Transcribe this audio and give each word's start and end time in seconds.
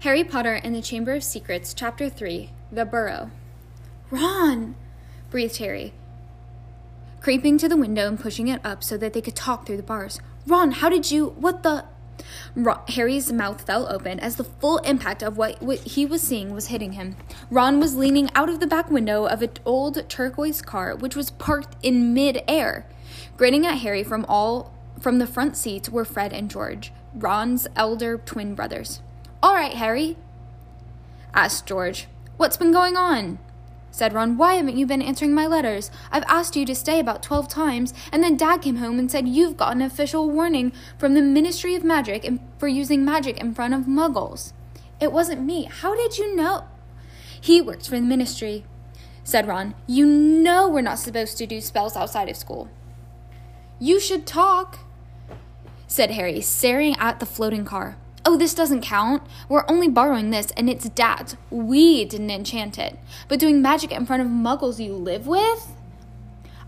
Harry 0.00 0.24
Potter 0.24 0.54
and 0.54 0.74
the 0.74 0.80
Chamber 0.80 1.12
of 1.12 1.22
Secrets, 1.22 1.74
Chapter 1.74 2.08
3 2.08 2.48
The 2.72 2.86
Burrow. 2.86 3.30
Ron! 4.10 4.74
breathed 5.28 5.58
Harry, 5.58 5.92
creeping 7.20 7.58
to 7.58 7.68
the 7.68 7.76
window 7.76 8.08
and 8.08 8.18
pushing 8.18 8.48
it 8.48 8.62
up 8.64 8.82
so 8.82 8.96
that 8.96 9.12
they 9.12 9.20
could 9.20 9.36
talk 9.36 9.66
through 9.66 9.76
the 9.76 9.82
bars. 9.82 10.18
Ron, 10.46 10.70
how 10.70 10.88
did 10.88 11.10
you. 11.10 11.26
What 11.38 11.62
the. 11.62 11.84
Ron, 12.56 12.80
Harry's 12.88 13.30
mouth 13.30 13.66
fell 13.66 13.92
open 13.92 14.18
as 14.20 14.36
the 14.36 14.44
full 14.44 14.78
impact 14.78 15.22
of 15.22 15.36
what, 15.36 15.60
what 15.60 15.80
he 15.80 16.06
was 16.06 16.22
seeing 16.22 16.54
was 16.54 16.68
hitting 16.68 16.92
him. 16.92 17.16
Ron 17.50 17.78
was 17.78 17.94
leaning 17.94 18.30
out 18.34 18.48
of 18.48 18.58
the 18.58 18.66
back 18.66 18.90
window 18.90 19.26
of 19.26 19.42
an 19.42 19.50
old 19.66 20.08
turquoise 20.08 20.62
car, 20.62 20.96
which 20.96 21.14
was 21.14 21.30
parked 21.32 21.76
in 21.82 22.14
mid-air. 22.14 22.86
Grinning 23.36 23.66
at 23.66 23.80
Harry 23.80 24.02
from 24.02 24.24
all 24.30 24.72
from 24.98 25.18
the 25.18 25.26
front 25.26 25.58
seats 25.58 25.90
were 25.90 26.06
Fred 26.06 26.32
and 26.32 26.50
George, 26.50 26.90
Ron's 27.14 27.68
elder 27.76 28.16
twin 28.16 28.54
brothers. 28.54 29.02
All 29.42 29.54
right, 29.54 29.72
Harry, 29.72 30.16
asked 31.32 31.66
George. 31.66 32.08
What's 32.36 32.56
been 32.58 32.72
going 32.72 32.96
on? 32.96 33.38
said 33.90 34.12
Ron. 34.12 34.36
Why 34.36 34.54
haven't 34.54 34.76
you 34.76 34.86
been 34.86 35.02
answering 35.02 35.34
my 35.34 35.46
letters? 35.46 35.90
I've 36.12 36.24
asked 36.28 36.56
you 36.56 36.64
to 36.66 36.74
stay 36.74 37.00
about 37.00 37.22
twelve 37.22 37.48
times, 37.48 37.92
and 38.12 38.22
then 38.22 38.36
Dad 38.36 38.62
came 38.62 38.76
home 38.76 38.98
and 38.98 39.10
said 39.10 39.26
you've 39.26 39.56
got 39.56 39.74
an 39.74 39.82
official 39.82 40.30
warning 40.30 40.72
from 40.98 41.14
the 41.14 41.22
Ministry 41.22 41.74
of 41.74 41.84
Magic 41.84 42.30
for 42.58 42.68
using 42.68 43.04
magic 43.04 43.38
in 43.38 43.54
front 43.54 43.74
of 43.74 43.86
muggles. 43.86 44.52
It 45.00 45.10
wasn't 45.12 45.42
me. 45.42 45.64
How 45.64 45.94
did 45.96 46.18
you 46.18 46.36
know? 46.36 46.64
He 47.40 47.60
works 47.62 47.86
for 47.86 47.96
the 47.96 48.02
ministry, 48.02 48.64
said 49.24 49.48
Ron. 49.48 49.74
You 49.86 50.06
know 50.06 50.68
we're 50.68 50.82
not 50.82 50.98
supposed 50.98 51.38
to 51.38 51.46
do 51.46 51.60
spells 51.60 51.96
outside 51.96 52.28
of 52.28 52.36
school. 52.36 52.68
You 53.78 53.98
should 53.98 54.26
talk, 54.26 54.80
said 55.86 56.10
Harry, 56.10 56.42
staring 56.42 56.94
at 56.98 57.18
the 57.18 57.26
floating 57.26 57.64
car. 57.64 57.96
Oh, 58.24 58.36
this 58.36 58.54
doesn't 58.54 58.82
count. 58.82 59.22
We're 59.48 59.64
only 59.66 59.88
borrowing 59.88 60.30
this, 60.30 60.50
and 60.56 60.68
it's 60.68 60.88
Dad's. 60.90 61.36
We 61.50 62.04
didn't 62.04 62.30
enchant 62.30 62.78
it. 62.78 62.98
But 63.28 63.40
doing 63.40 63.62
magic 63.62 63.92
in 63.92 64.04
front 64.04 64.20
of 64.20 64.28
muggles 64.28 64.78
you 64.78 64.94
live 64.94 65.26
with? 65.26 65.72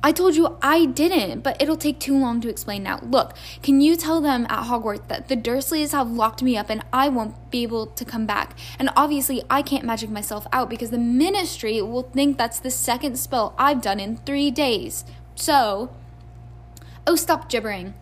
I 0.05 0.11
told 0.11 0.35
you 0.35 0.57
I 0.61 0.87
didn't, 0.87 1.43
but 1.43 1.61
it'll 1.63 1.77
take 1.77 2.01
too 2.01 2.19
long 2.19 2.41
to 2.41 2.49
explain 2.49 2.83
now. 2.83 2.99
Look, 3.03 3.35
can 3.63 3.81
you 3.81 3.95
tell 3.97 4.21
them 4.21 4.47
at 4.49 4.65
Hogwarts 4.65 5.07
that 5.07 5.29
the 5.29 5.37
Dursleys 5.37 5.93
have 5.93 6.11
locked 6.11 6.43
me 6.43 6.57
up 6.57 6.71
and 6.71 6.83
I 6.93 7.09
won't 7.09 7.51
be 7.53 7.63
able 7.63 7.87
to 7.87 8.05
come 8.05 8.27
back? 8.27 8.59
And 8.81 8.91
obviously, 8.97 9.43
I 9.49 9.63
can't 9.63 9.85
magic 9.85 10.11
myself 10.11 10.47
out 10.53 10.69
because 10.69 10.91
the 10.91 10.99
ministry 10.99 11.81
will 11.83 12.03
think 12.03 12.37
that's 12.37 12.59
the 12.59 12.71
second 12.71 13.17
spell 13.17 13.55
I've 13.57 13.81
done 13.81 14.01
in 14.01 14.17
three 14.17 14.51
days. 14.51 15.05
So. 15.37 15.95
Oh, 17.07 17.15
stop 17.15 17.49
gibbering. 17.49 17.95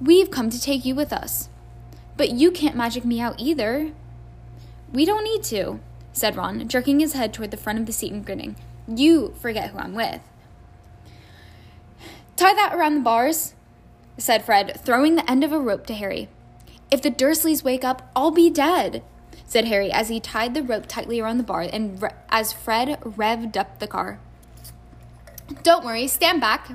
We've 0.00 0.30
come 0.30 0.48
to 0.48 0.60
take 0.60 0.86
you 0.86 0.94
with 0.94 1.12
us. 1.12 1.50
But 2.18 2.32
you 2.32 2.50
can't 2.50 2.76
magic 2.76 3.04
me 3.04 3.20
out 3.20 3.36
either. 3.38 3.92
We 4.92 5.06
don't 5.06 5.24
need 5.24 5.44
to, 5.44 5.80
said 6.12 6.36
Ron, 6.36 6.68
jerking 6.68 6.98
his 7.00 7.12
head 7.12 7.32
toward 7.32 7.52
the 7.52 7.56
front 7.56 7.78
of 7.78 7.86
the 7.86 7.92
seat 7.92 8.12
and 8.12 8.26
grinning. 8.26 8.56
You 8.88 9.34
forget 9.40 9.70
who 9.70 9.78
I'm 9.78 9.94
with. 9.94 10.20
Tie 12.36 12.54
that 12.54 12.74
around 12.74 12.96
the 12.96 13.00
bars, 13.00 13.54
said 14.16 14.44
Fred, 14.44 14.80
throwing 14.84 15.14
the 15.14 15.30
end 15.30 15.44
of 15.44 15.52
a 15.52 15.60
rope 15.60 15.86
to 15.86 15.94
Harry. 15.94 16.28
If 16.90 17.02
the 17.02 17.10
Dursleys 17.10 17.62
wake 17.62 17.84
up, 17.84 18.10
I'll 18.16 18.32
be 18.32 18.50
dead, 18.50 19.04
said 19.46 19.66
Harry 19.66 19.92
as 19.92 20.08
he 20.08 20.18
tied 20.18 20.54
the 20.54 20.62
rope 20.62 20.86
tightly 20.88 21.20
around 21.20 21.38
the 21.38 21.44
bar 21.44 21.60
and 21.72 22.02
re- 22.02 22.10
as 22.30 22.52
Fred 22.52 23.00
revved 23.02 23.56
up 23.56 23.78
the 23.78 23.86
car. 23.86 24.18
Don't 25.62 25.84
worry, 25.84 26.08
stand 26.08 26.40
back, 26.40 26.72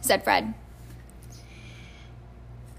said 0.00 0.24
Fred. 0.24 0.54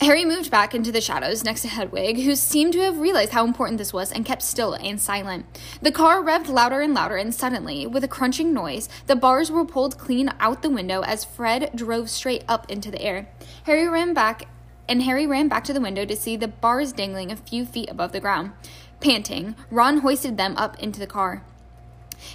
Harry 0.05 0.23
moved 0.23 0.51
back 0.51 0.75
into 0.75 0.91
the 0.91 1.01
shadows 1.01 1.43
next 1.43 1.63
to 1.63 1.67
Hedwig, 1.67 2.17
who 2.19 2.35
seemed 2.35 2.73
to 2.73 2.79
have 2.81 2.99
realized 2.99 3.31
how 3.31 3.43
important 3.43 3.79
this 3.79 3.91
was 3.91 4.11
and 4.11 4.23
kept 4.23 4.43
still 4.43 4.75
and 4.75 5.01
silent. 5.01 5.47
The 5.81 5.91
car 5.91 6.21
revved 6.21 6.47
louder 6.47 6.79
and 6.79 6.93
louder, 6.93 7.15
and 7.15 7.33
suddenly, 7.33 7.87
with 7.87 8.03
a 8.03 8.07
crunching 8.07 8.53
noise, 8.53 8.87
the 9.07 9.15
bars 9.15 9.49
were 9.49 9.65
pulled 9.65 9.97
clean 9.97 10.31
out 10.39 10.61
the 10.61 10.69
window 10.69 11.01
as 11.01 11.25
Fred 11.25 11.71
drove 11.73 12.11
straight 12.11 12.43
up 12.47 12.69
into 12.69 12.91
the 12.91 13.01
air. 13.01 13.27
Harry 13.63 13.87
ran 13.87 14.13
back, 14.13 14.47
and 14.87 15.01
Harry 15.01 15.25
ran 15.25 15.47
back 15.47 15.63
to 15.63 15.73
the 15.73 15.81
window 15.81 16.05
to 16.05 16.15
see 16.15 16.35
the 16.35 16.47
bars 16.47 16.93
dangling 16.93 17.31
a 17.31 17.35
few 17.35 17.65
feet 17.65 17.89
above 17.89 18.11
the 18.11 18.19
ground. 18.19 18.51
Panting, 18.99 19.55
Ron 19.71 20.01
hoisted 20.01 20.37
them 20.37 20.55
up 20.55 20.77
into 20.77 20.99
the 20.99 21.07
car. 21.07 21.41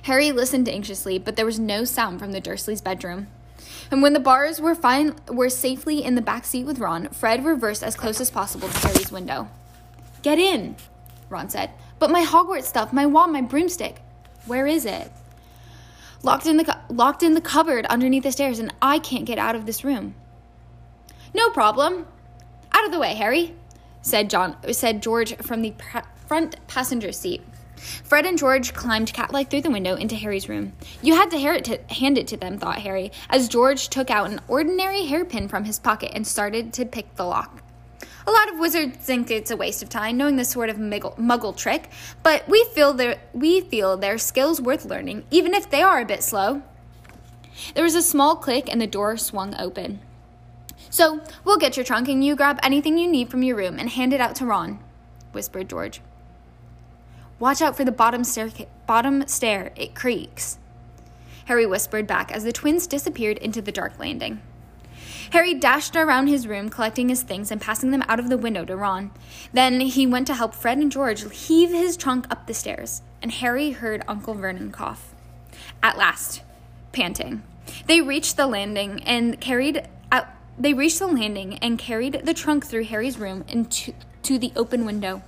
Harry 0.03 0.33
listened 0.33 0.69
anxiously, 0.69 1.21
but 1.21 1.37
there 1.37 1.47
was 1.47 1.61
no 1.61 1.85
sound 1.85 2.19
from 2.19 2.33
the 2.33 2.41
Dursleys' 2.41 2.83
bedroom. 2.83 3.29
And 3.91 4.03
when 4.03 4.13
the 4.13 4.21
bars 4.21 4.61
were 4.61 4.75
fine 4.75 5.15
were 5.29 5.49
safely 5.49 6.05
in 6.05 6.15
the 6.15 6.23
back 6.23 6.45
seat 6.45 6.65
with 6.65 6.79
Ron, 6.79 7.09
Fred 7.09 7.45
reversed 7.45 7.83
as 7.83 7.97
close 7.97 8.21
as 8.21 8.31
possible 8.31 8.69
to 8.69 8.79
Harry's 8.87 9.13
window. 9.13 9.49
Get 10.23 10.39
in, 10.39 10.77
Ron 11.29 11.49
said. 11.49 11.71
But 11.99 12.11
my 12.11 12.25
Hogwarts 12.25 12.65
stuff, 12.65 12.93
my 12.93 13.07
wand, 13.07 13.33
my 13.33 13.43
broomstick. 13.43 14.03
Where 14.47 14.67
is 14.67 14.85
it? 14.85 15.11
Locked 16.23 16.47
in 16.47 16.57
the 16.57 16.79
locked 16.89 17.23
in 17.23 17.35
the 17.35 17.41
cupboard 17.41 17.87
underneath 17.87 18.25
the 18.25 18.33
stairs, 18.33 18.59
and 18.59 18.75
I 18.83 18.99
can't 18.99 19.25
get 19.25 19.39
out 19.39 19.55
of 19.55 19.67
this 19.67 19.85
room. 19.85 20.15
No 21.35 21.51
problem. 21.51 22.07
Out 22.73 22.85
of 22.85 22.93
the 22.93 22.99
way, 22.99 23.15
Harry, 23.15 23.55
said 24.03 24.31
John 24.31 24.57
said 24.73 25.03
George 25.03 25.37
from 25.37 25.63
the 25.63 25.75
front 26.27 26.57
passenger 26.67 27.13
seat. 27.13 27.43
Fred 28.05 28.27
and 28.27 28.39
George 28.39 28.75
climbed 28.75 29.13
cat-like 29.13 29.51
through 29.51 29.63
the 29.63 29.71
window 29.71 29.95
into 29.95 30.17
Harry's 30.17 30.49
room. 30.49 30.73
You 31.03 31.15
had 31.15 31.31
to, 31.31 31.79
hand 31.93 32.19
it 32.19 32.27
to 32.29 32.37
them, 32.37 32.59
thought 32.59 32.81
Harry, 32.81 33.13
as 33.29 33.49
George 33.49 33.89
took 33.89 34.11
out 34.11 34.31
an 34.31 34.41
ordinary 34.49 35.07
hairpin 35.07 35.49
from 35.49 35.65
his 35.65 35.79
pocket 35.79 36.13
and 36.15 36.27
started 36.27 36.73
to 36.75 36.85
pick 36.85 37.15
the 37.17 37.25
lock. 37.25 37.63
A 38.27 38.31
lot 38.31 38.53
of 38.53 38.59
wizards 38.59 38.99
think 38.99 39.31
it's 39.31 39.51
a 39.51 39.57
waste 39.57 39.83
of 39.83 39.89
time 39.89 40.17
knowing 40.17 40.37
this 40.37 40.51
sort 40.51 40.69
of 40.69 40.77
muggle, 40.77 41.17
muggle 41.17 41.57
trick, 41.57 41.89
but 42.23 42.47
we 42.49 42.65
feel 42.75 42.93
their 42.93 43.19
we 43.33 43.61
feel 43.63 43.97
their 43.97 44.19
skills 44.19 44.61
worth 44.61 44.85
learning, 44.85 45.25
even 45.31 45.55
if 45.55 45.71
they 45.71 45.83
are 45.83 46.01
a 46.01 46.05
bit 46.05 46.23
slow. 46.23 46.63
There 47.75 47.85
was 47.85 47.95
a 47.95 48.03
small 48.03 48.37
click 48.37 48.71
and 48.71 48.81
the 48.81 48.87
door 48.87 49.17
swung 49.17 49.55
open. 49.59 50.01
So, 50.91 51.21
we'll 51.45 51.57
get 51.57 51.77
your 51.77 51.85
trunk 51.85 52.09
and 52.09 52.25
you 52.25 52.35
grab 52.37 52.59
anything 52.63 52.99
you 52.99 53.09
need 53.09 53.31
from 53.31 53.43
your 53.43 53.57
room 53.57 53.79
and 53.79 53.89
hand 53.89 54.13
it 54.13 54.21
out 54.21 54.35
to 54.37 54.47
Ron, 54.47 54.81
whispered 55.33 55.69
George. 55.69 56.01
Watch 57.41 57.63
out 57.63 57.75
for 57.75 57.87
the 57.87 57.91
bottom 57.91 58.23
stair, 58.23 58.51
bottom 58.87 59.27
stair. 59.27 59.73
It 59.75 59.95
creaks. 59.95 60.59
Harry 61.47 61.65
whispered 61.65 62.07
back 62.07 62.31
as 62.31 62.45
the 62.45 62.53
twins 62.53 62.87
disappeared 62.87 63.39
into 63.39 63.63
the 63.63 63.73
dark 63.73 63.99
landing. 63.99 64.43
Harry 65.31 65.55
dashed 65.55 65.97
around 65.97 66.27
his 66.27 66.47
room, 66.47 66.69
collecting 66.69 67.09
his 67.09 67.23
things 67.23 67.51
and 67.51 67.61
passing 67.61 67.93
them 67.93 68.05
out 68.09 68.21
of 68.21 68.29
the 68.29 68.37
window 68.37 68.67
to 68.67 68.77
Ron. 68.77 69.11
Then 69.55 69.81
he 69.81 70.07
went 70.07 70.27
to 70.27 70.35
help 70.35 70.55
Fred 70.55 70.77
and 70.77 70.93
George 70.93 71.23
heave 71.33 71.71
his 71.71 71.97
trunk 71.97 72.27
up 72.31 72.47
the 72.47 72.53
stairs, 72.53 73.01
and 73.23 73.33
Harry 73.33 73.71
heard 73.71 74.05
Uncle 74.07 74.35
Vernon 74.35 74.71
cough. 74.71 75.15
At 75.83 75.97
last, 75.97 76.43
panting, 76.93 77.43
they 77.87 78.03
reached 78.03 78.37
the 78.37 78.47
landing 78.47 79.03
and 79.05 79.41
carried 79.41 79.89
out. 80.13 80.27
They 80.59 80.75
reached 80.75 80.99
the 80.99 81.07
landing 81.07 81.57
and 81.59 81.79
carried 81.79 82.21
the 82.25 82.35
trunk 82.35 82.67
through 82.67 82.85
Harry's 82.85 83.19
room 83.19 83.45
into 83.49 83.95
to 84.25 84.39
the 84.39 84.53
open 84.57 84.85
window. 84.85 85.23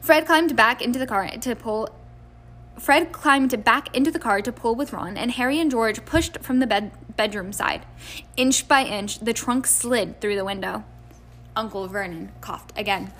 Fred 0.00 0.26
climbed 0.26 0.56
back 0.56 0.82
into 0.82 0.98
the 0.98 1.06
car 1.06 1.28
to 1.28 1.54
pull. 1.54 1.88
Fred 2.78 3.12
climbed 3.12 3.64
back 3.64 3.94
into 3.94 4.10
the 4.10 4.18
car 4.18 4.40
to 4.40 4.50
pull 4.50 4.74
with 4.74 4.92
Ron, 4.92 5.16
and 5.16 5.32
Harry 5.32 5.60
and 5.60 5.70
George 5.70 6.04
pushed 6.04 6.38
from 6.38 6.58
the 6.58 6.66
bed, 6.66 6.90
bedroom 7.16 7.52
side. 7.52 7.84
Inch 8.36 8.66
by 8.66 8.84
inch, 8.84 9.20
the 9.20 9.32
trunk 9.32 9.66
slid 9.66 10.20
through 10.20 10.36
the 10.36 10.44
window. 10.44 10.84
Uncle 11.54 11.86
Vernon 11.86 12.32
coughed 12.40 12.72
again. 12.76 13.12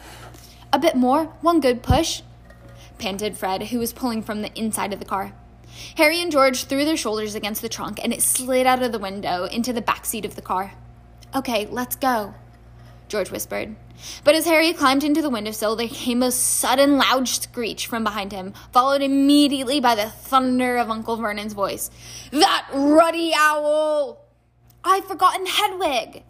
A 0.72 0.78
bit 0.78 0.96
more, 0.96 1.26
one 1.42 1.60
good 1.60 1.82
push, 1.82 2.22
panted 2.98 3.36
Fred, 3.36 3.64
who 3.64 3.78
was 3.78 3.92
pulling 3.92 4.22
from 4.22 4.40
the 4.40 4.52
inside 4.58 4.92
of 4.92 4.98
the 4.98 5.04
car. 5.04 5.34
Harry 5.96 6.20
and 6.20 6.32
George 6.32 6.64
threw 6.64 6.84
their 6.84 6.96
shoulders 6.96 7.34
against 7.34 7.62
the 7.62 7.68
trunk, 7.68 8.00
and 8.02 8.12
it 8.12 8.22
slid 8.22 8.66
out 8.66 8.82
of 8.82 8.92
the 8.92 8.98
window 8.98 9.44
into 9.44 9.72
the 9.72 9.82
back 9.82 10.04
seat 10.06 10.24
of 10.24 10.34
the 10.34 10.42
car. 10.42 10.72
Okay, 11.34 11.66
let's 11.66 11.96
go, 11.96 12.34
George 13.12 13.30
whispered. 13.30 13.76
But 14.24 14.34
as 14.34 14.46
Harry 14.46 14.72
climbed 14.72 15.04
into 15.04 15.20
the 15.20 15.28
windowsill, 15.28 15.76
there 15.76 15.86
came 15.86 16.22
a 16.22 16.30
sudden 16.30 16.96
loud 16.96 17.28
screech 17.28 17.86
from 17.86 18.04
behind 18.04 18.32
him, 18.32 18.54
followed 18.72 19.02
immediately 19.02 19.80
by 19.80 19.94
the 19.94 20.08
thunder 20.08 20.78
of 20.78 20.88
Uncle 20.88 21.16
Vernon's 21.16 21.52
voice. 21.52 21.90
That 22.30 22.66
ruddy 22.72 23.34
owl! 23.36 24.24
I've 24.82 25.04
forgotten 25.04 25.44
Hedwig! 25.44 26.22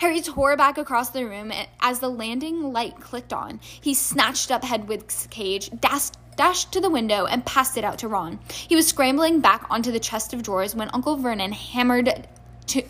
Harry 0.00 0.22
tore 0.22 0.56
back 0.56 0.78
across 0.78 1.10
the 1.10 1.26
room 1.26 1.52
as 1.82 1.98
the 2.00 2.08
landing 2.08 2.72
light 2.72 2.98
clicked 2.98 3.34
on. 3.34 3.60
He 3.62 3.92
snatched 3.92 4.50
up 4.50 4.64
Hedwig's 4.64 5.28
cage, 5.30 5.70
dashed 5.78 6.16
dashed 6.36 6.72
to 6.72 6.80
the 6.80 6.88
window 6.88 7.26
and 7.26 7.44
passed 7.44 7.76
it 7.76 7.84
out 7.84 7.98
to 7.98 8.08
Ron. 8.08 8.38
He 8.48 8.74
was 8.74 8.86
scrambling 8.86 9.40
back 9.40 9.66
onto 9.68 9.92
the 9.92 10.00
chest 10.00 10.32
of 10.32 10.42
drawers 10.42 10.74
when 10.74 10.88
Uncle 10.94 11.16
Vernon 11.16 11.52
hammered 11.52 12.26
to 12.68 12.82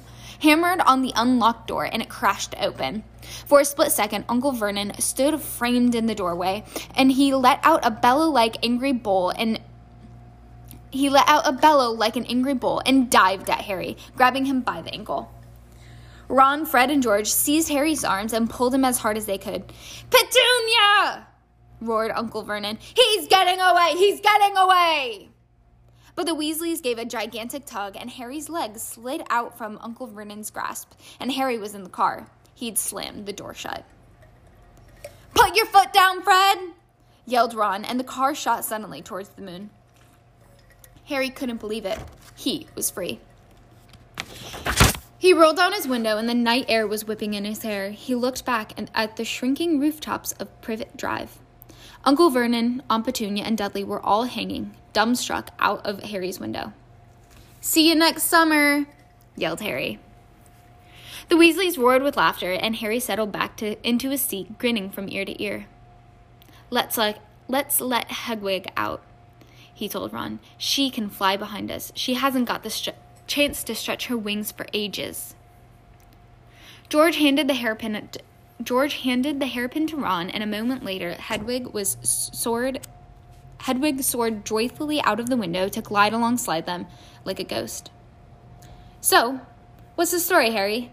hammered 0.43 0.81
on 0.81 1.03
the 1.03 1.12
unlocked 1.15 1.69
door, 1.69 1.85
and 1.85 2.03
it 2.03 2.09
crashed 2.09 2.55
open. 2.61 3.05
For 3.47 3.61
a 3.61 3.65
split 3.65 3.93
second, 3.93 4.25
Uncle 4.29 4.53
Vernon 4.53 4.93
stood 4.99 5.41
framed 5.41 5.94
in 5.94 6.06
the 6.06 6.15
doorway, 6.15 6.65
and 6.94 7.11
he 7.11 7.35
let 7.35 7.61
out 7.62 7.87
a 7.87 7.91
bellow 7.91 8.29
like 8.29 8.65
angry 8.65 8.93
bull 8.93 9.31
and 9.31 9.61
he 10.91 11.09
let 11.09 11.27
out 11.27 11.49
a 11.49 11.53
bellow 11.53 11.91
like 11.91 12.17
an 12.17 12.27
angry 12.27 12.55
bull 12.55 12.83
and 12.85 13.11
dived 13.11 13.49
at 13.49 13.62
Harry, 13.62 13.97
grabbing 14.15 14.44
him 14.44 14.61
by 14.61 14.83
the 14.83 14.93
ankle. 14.93 15.33
Ron, 16.29 16.67
Fred, 16.67 16.91
and 16.91 17.03
George 17.03 17.29
seized 17.29 17.71
Harry's 17.71 18.05
arms 18.05 18.33
and 18.33 18.49
pulled 18.49 18.75
him 18.75 18.85
as 18.85 18.99
hard 18.99 19.17
as 19.17 19.27
they 19.27 19.38
could. 19.38 19.65
Petunia! 20.11 21.27
roared 21.81 22.12
Uncle 22.12 22.43
Vernon. 22.43 22.79
He's 22.95 23.27
getting 23.27 23.61
away! 23.61 23.95
He's 23.97 24.21
getting 24.21 24.56
away! 24.56 25.31
But 26.14 26.26
the 26.26 26.35
Weasleys 26.35 26.82
gave 26.82 26.99
a 26.99 27.05
gigantic 27.05 27.64
tug, 27.64 27.97
and 27.97 28.11
Harry's 28.11 28.49
legs 28.49 28.82
slid 28.82 29.23
out 29.31 29.56
from 29.56 29.79
Uncle 29.81 30.06
Vernon's 30.06 30.50
grasp, 30.50 30.93
and 31.19 31.32
Harry 31.32 31.59
was 31.59 31.75
in 31.75 31.85
the 31.85 31.91
car. 31.91 32.26
He'd 32.55 32.79
slammed 32.79 33.26
the 33.26 33.32
door 33.32 33.55
shut. 33.55 33.85
Put 35.35 35.56
your 35.56 35.67
foot 35.67 35.93
down, 35.93 36.23
Fred! 36.23 36.59
yelled 37.25 37.55
Ron, 37.55 37.85
and 37.85 37.99
the 37.99 38.05
car 38.05 38.35
shot 38.35 38.64
suddenly 38.64 39.00
towards 39.00 39.31
the 39.31 39.43
moon. 39.43 39.70
Harry 41.05 41.31
couldn't 41.31 41.61
believe 41.61 41.87
it. 41.87 41.99
He 42.37 42.67
was 42.75 42.91
free. 42.91 43.20
He 45.19 45.32
rolled 45.32 45.56
down 45.56 45.73
his 45.73 45.87
window, 45.88 46.19
and 46.19 46.29
the 46.29 46.35
night 46.35 46.67
air 46.69 46.87
was 46.87 47.06
whipping 47.06 47.35
in 47.35 47.44
his 47.44 47.62
hair. 47.62 47.91
He 47.91 48.14
looked 48.14 48.44
back 48.44 48.73
at 48.94 49.17
the 49.17 49.25
shrinking 49.25 49.81
rooftops 49.81 50.32
of 50.32 50.61
Privet 50.61 50.97
Drive. 50.97 51.38
Uncle 52.05 52.29
Vernon, 52.31 52.82
Aunt 52.91 53.05
Petunia, 53.05 53.44
and 53.44 53.56
Dudley 53.56 53.85
were 53.85 54.05
all 54.05 54.25
hanging, 54.25 54.75
dumbstruck, 54.93 55.49
out 55.59 55.85
of 55.87 56.03
Harry's 56.05 56.41
window. 56.41 56.73
See 57.61 57.89
you 57.89 57.94
next 57.94 58.25
summer, 58.25 58.87
yelled 59.37 59.61
Harry. 59.61 59.99
The 61.29 61.37
Weasleys 61.37 61.79
roared 61.79 62.03
with 62.03 62.17
laughter, 62.17 62.53
and 62.53 62.77
Harry 62.77 63.00
settled 63.00 63.33
back 63.33 63.56
to, 63.59 63.77
into 63.87 64.11
his 64.11 64.21
seat, 64.21 64.59
grinning 64.59 64.91
from 64.91 65.09
ear 65.09 65.25
to 65.25 65.43
ear. 65.43 65.67
Let's, 66.71 66.99
like, 66.99 67.19
let's 67.49 67.81
let 67.81 68.11
Hedwig 68.11 68.71
out, 68.77 69.03
he 69.73 69.89
told 69.89 70.12
Ron. 70.12 70.41
She 70.59 70.91
can 70.91 71.09
fly 71.09 71.37
behind 71.37 71.71
us. 71.71 71.93
She 71.95 72.15
hasn't 72.15 72.49
got 72.49 72.62
the 72.62 72.93
chance 73.27 73.65
to 73.65 73.75
stretch 73.75 74.06
her 74.06 74.17
wings 74.17 74.53
for 74.53 74.67
ages. 74.73 75.35
George 76.88 77.17
handed 77.17 77.49
the 77.49 77.55
hairpin 77.55 78.11
George 78.62 78.95
handed 79.03 79.41
the 79.41 79.47
hairpin 79.47 79.87
to 79.88 79.97
Ron, 79.97 80.31
and 80.31 80.43
a 80.43 80.47
moment 80.47 80.85
later, 80.85 81.15
Hedwig 81.15 81.69
was 81.69 81.97
soared. 82.03 82.87
Hedwig 83.62 84.03
soared 84.03 84.44
joyfully 84.44 85.00
out 85.03 85.20
of 85.20 85.29
the 85.29 85.37
window 85.37 85.69
to 85.69 85.81
glide 85.81 86.12
alongside 86.12 86.67
them 86.67 86.87
like 87.25 87.38
a 87.38 87.44
ghost. 87.44 87.91
So, 89.00 89.41
what's 89.94 90.11
the 90.11 90.19
story, 90.19 90.50
Harry? 90.50 90.91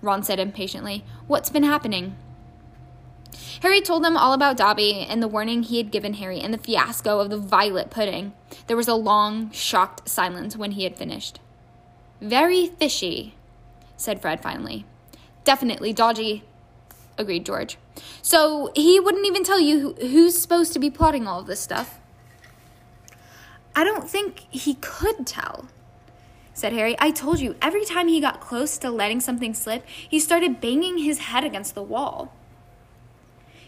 Ron 0.00 0.22
said 0.22 0.38
impatiently. 0.38 1.04
What's 1.26 1.50
been 1.50 1.64
happening? 1.64 2.16
Harry 3.60 3.80
told 3.80 4.04
them 4.04 4.16
all 4.16 4.32
about 4.32 4.56
Dobby 4.56 5.04
and 5.08 5.20
the 5.20 5.26
warning 5.26 5.64
he 5.64 5.78
had 5.78 5.90
given 5.90 6.14
Harry 6.14 6.40
and 6.40 6.54
the 6.54 6.58
fiasco 6.58 7.18
of 7.18 7.28
the 7.28 7.38
violet 7.38 7.90
pudding. 7.90 8.34
There 8.68 8.76
was 8.76 8.88
a 8.88 8.94
long, 8.94 9.50
shocked 9.50 10.08
silence 10.08 10.56
when 10.56 10.72
he 10.72 10.84
had 10.84 10.96
finished. 10.96 11.40
Very 12.20 12.68
fishy, 12.68 13.34
said 13.96 14.22
Fred 14.22 14.40
finally. 14.40 14.84
Definitely 15.42 15.92
dodgy, 15.92 16.44
agreed 17.18 17.46
George. 17.46 17.78
So 18.22 18.70
he 18.74 19.00
wouldn't 19.00 19.26
even 19.26 19.44
tell 19.44 19.60
you 19.60 19.94
who's 19.94 20.38
supposed 20.38 20.72
to 20.74 20.78
be 20.78 20.90
plotting 20.90 21.26
all 21.26 21.40
of 21.40 21.46
this 21.46 21.60
stuff. 21.60 21.98
I 23.74 23.84
don't 23.84 24.08
think 24.08 24.40
he 24.50 24.74
could 24.74 25.26
tell, 25.26 25.68
said 26.54 26.72
Harry. 26.72 26.96
I 26.98 27.10
told 27.10 27.40
you, 27.40 27.56
every 27.60 27.84
time 27.84 28.08
he 28.08 28.20
got 28.20 28.40
close 28.40 28.78
to 28.78 28.90
letting 28.90 29.20
something 29.20 29.52
slip, 29.52 29.84
he 29.86 30.18
started 30.18 30.60
banging 30.60 30.98
his 30.98 31.18
head 31.18 31.44
against 31.44 31.74
the 31.74 31.82
wall. 31.82 32.32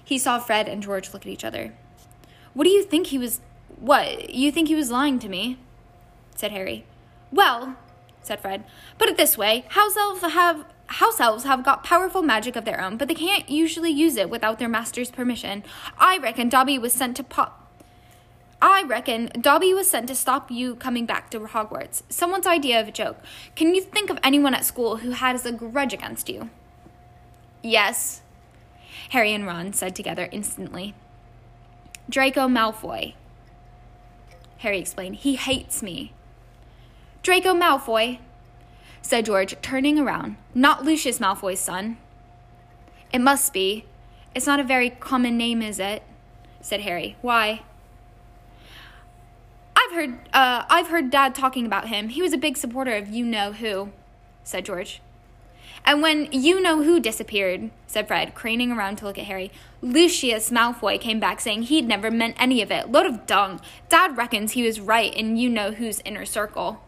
He 0.03 0.19
saw 0.19 0.39
Fred 0.39 0.69
and 0.69 0.83
George 0.83 1.13
look 1.13 1.23
at 1.27 1.33
each 1.33 1.45
other. 1.45 1.75
What 2.55 2.65
do 2.65 2.71
you 2.71 2.83
think 2.83 3.09
he 3.09 3.19
was. 3.19 3.41
What? 3.79 4.31
You 4.31 4.51
think 4.51 4.69
he 4.69 4.75
was 4.75 4.91
lying 4.91 5.19
to 5.19 5.29
me? 5.29 5.59
said 6.35 6.51
Harry. 6.53 6.87
Well, 7.31 7.77
said 8.23 8.41
Fred, 8.41 8.65
put 8.97 9.09
it 9.09 9.17
this 9.17 9.37
way 9.37 9.65
how's 9.69 9.97
Elf 9.97 10.23
have 10.23 10.65
house 10.89 11.21
elves 11.21 11.45
have 11.45 11.65
got 11.65 11.85
powerful 11.85 12.23
magic 12.23 12.57
of 12.57 12.65
their 12.65 12.81
own, 12.81 12.97
but 12.97 13.09
they 13.09 13.15
can't 13.15 13.49
usually 13.49 13.91
use 13.91 14.17
it 14.17 14.31
without 14.31 14.59
their 14.59 14.69
master's 14.69 15.11
permission. 15.11 15.63
I 15.99 16.19
reckon 16.19 16.49
Dobby 16.49 16.79
was 16.79 16.93
sent 16.93 17.17
to 17.19 17.23
pop. 17.23 17.67
I 18.61 18.83
reckon 18.83 19.31
Dobby 19.41 19.73
was 19.73 19.89
sent 19.89 20.09
to 20.09 20.15
stop 20.15 20.51
you 20.51 20.75
coming 20.75 21.07
back 21.07 21.31
to 21.31 21.41
Hogwarts. 21.41 22.03
Someone's 22.09 22.47
idea 22.47 22.81
of 22.81 22.89
a 22.89 22.93
joke. 22.93 23.19
Can 23.55 23.75
you 23.75 23.83
think 23.83 24.11
of 24.11 24.19
anyone 24.23 24.55
at 24.55 24.65
school 24.65 24.97
who 24.97 25.11
has 25.11 25.47
a 25.47 25.53
grudge 25.53 25.93
against 25.93 26.29
you? 26.29 26.51
Yes, 27.63 28.23
Harry 29.11 29.33
and 29.33 29.47
Ron 29.47 29.73
said 29.73 29.95
together 29.95 30.29
instantly. 30.33 30.95
Draco 32.09 32.49
Malfoy. 32.49 33.15
Harry 34.59 34.79
explained. 34.79 35.17
He 35.17 35.37
hates 35.37 35.83
me. 35.83 36.13
Draco 37.23 37.55
Malfoy, 37.55 38.19
said 39.09 39.25
George, 39.25 39.57
turning 39.63 39.99
around. 39.99 40.37
Not 40.55 40.85
Lucius 40.85 41.19
Malfoy's 41.19 41.61
son. 41.61 41.97
It 43.11 43.23
must 43.23 43.55
be. 43.55 43.87
It's 44.35 44.47
not 44.47 44.61
a 44.61 44.65
very 44.65 44.91
common 44.91 45.39
name, 45.39 45.63
is 45.63 45.81
it? 45.81 46.03
said 46.61 46.83
Harry. 46.83 47.17
Why? 47.23 47.63
I've 49.75 49.93
heard 49.95 50.19
uh, 50.35 50.65
I've 50.69 50.89
heard 50.89 51.09
Dad 51.09 51.35
talking 51.35 51.65
about 51.65 51.89
him. 51.89 52.11
He 52.11 52.21
was 52.21 52.35
a 52.35 52.37
big 52.37 52.59
supporter 52.59 52.97
of 52.97 53.09
you 53.09 53.25
know 53.25 53.53
who, 53.53 53.93
said 54.45 54.67
George. 54.67 55.01
And 55.87 56.03
when 56.03 56.31
you 56.31 56.61
know 56.61 56.83
who 56.83 57.01
disappeared, 57.01 57.71
said 57.87 58.09
Fred, 58.09 58.35
craning 58.35 58.77
around 58.77 58.97
to 58.97 59.07
look 59.07 59.17
at 59.17 59.25
Harry, 59.25 59.51
Lucius 59.81 60.51
Malfoy 60.51 61.01
came 61.01 61.19
back 61.19 61.41
saying 61.41 61.63
he'd 61.63 61.89
never 61.89 62.11
meant 62.11 62.37
any 62.39 62.61
of 62.61 62.71
it. 62.71 62.93
Load 62.93 63.07
of 63.07 63.25
dung. 63.25 63.63
Dad 63.89 64.19
reckons 64.19 64.53
he 64.53 64.65
was 64.65 64.81
right 64.81 65.15
in 65.15 65.39
you 65.39 65.49
know 65.49 65.71
who's 65.71 66.01
inner 66.01 66.27
circle. 66.27 66.83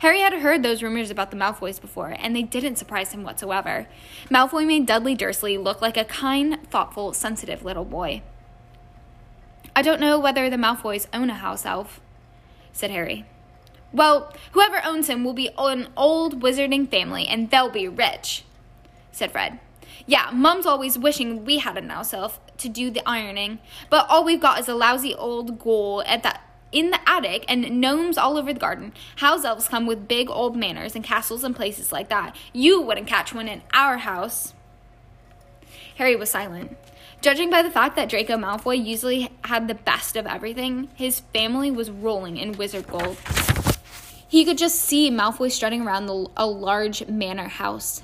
Harry 0.00 0.20
had 0.20 0.32
heard 0.32 0.62
those 0.62 0.82
rumors 0.82 1.10
about 1.10 1.30
the 1.30 1.36
Malfoys 1.36 1.80
before, 1.80 2.14
and 2.18 2.34
they 2.34 2.42
didn't 2.42 2.76
surprise 2.76 3.12
him 3.12 3.22
whatsoever. 3.22 3.86
Malfoy 4.30 4.66
made 4.66 4.86
Dudley 4.86 5.14
Dursley 5.14 5.58
look 5.58 5.80
like 5.80 5.96
a 5.96 6.04
kind, 6.04 6.58
thoughtful, 6.70 7.12
sensitive 7.12 7.64
little 7.64 7.84
boy. 7.84 8.22
I 9.74 9.82
don't 9.82 10.00
know 10.00 10.18
whether 10.18 10.50
the 10.50 10.56
Malfoys 10.56 11.06
own 11.12 11.30
a 11.30 11.34
house 11.34 11.64
elf, 11.64 12.00
said 12.72 12.90
Harry. 12.90 13.24
Well, 13.92 14.32
whoever 14.52 14.84
owns 14.84 15.08
him 15.08 15.24
will 15.24 15.34
be 15.34 15.50
an 15.56 15.88
old 15.96 16.42
wizarding 16.42 16.90
family, 16.90 17.26
and 17.26 17.50
they'll 17.50 17.70
be 17.70 17.88
rich, 17.88 18.44
said 19.12 19.32
Fred. 19.32 19.60
Yeah, 20.06 20.30
Mum's 20.32 20.66
always 20.66 20.98
wishing 20.98 21.44
we 21.44 21.58
had 21.58 21.76
a 21.76 21.86
house 21.86 22.12
elf 22.12 22.40
to 22.58 22.68
do 22.68 22.90
the 22.90 23.06
ironing, 23.08 23.58
but 23.90 24.06
all 24.08 24.24
we've 24.24 24.40
got 24.40 24.58
is 24.58 24.68
a 24.68 24.74
lousy 24.74 25.14
old 25.14 25.58
ghoul 25.58 26.02
at 26.06 26.22
that 26.22 26.42
in 26.72 26.90
the 26.90 27.00
attic 27.08 27.44
and 27.48 27.80
gnomes 27.80 28.18
all 28.18 28.36
over 28.36 28.52
the 28.52 28.60
garden. 28.60 28.92
House 29.16 29.44
elves 29.44 29.68
come 29.68 29.86
with 29.86 30.08
big 30.08 30.30
old 30.30 30.56
manors 30.56 30.94
and 30.94 31.04
castles 31.04 31.44
and 31.44 31.56
places 31.56 31.92
like 31.92 32.08
that. 32.08 32.36
You 32.52 32.80
wouldn't 32.80 33.06
catch 33.06 33.34
one 33.34 33.48
in 33.48 33.62
our 33.72 33.98
house. 33.98 34.54
Harry 35.96 36.16
was 36.16 36.30
silent. 36.30 36.76
Judging 37.20 37.50
by 37.50 37.62
the 37.62 37.70
fact 37.70 37.96
that 37.96 38.08
Draco 38.08 38.36
Malfoy 38.36 38.84
usually 38.84 39.30
had 39.42 39.66
the 39.66 39.74
best 39.74 40.14
of 40.14 40.26
everything, 40.26 40.88
his 40.94 41.20
family 41.32 41.70
was 41.70 41.90
rolling 41.90 42.36
in 42.36 42.52
wizard 42.52 42.86
gold. 42.86 43.16
He 44.28 44.44
could 44.44 44.58
just 44.58 44.76
see 44.76 45.10
Malfoy 45.10 45.50
strutting 45.50 45.82
around 45.82 46.06
the, 46.06 46.28
a 46.36 46.46
large 46.46 47.08
manor 47.08 47.48
house. 47.48 48.02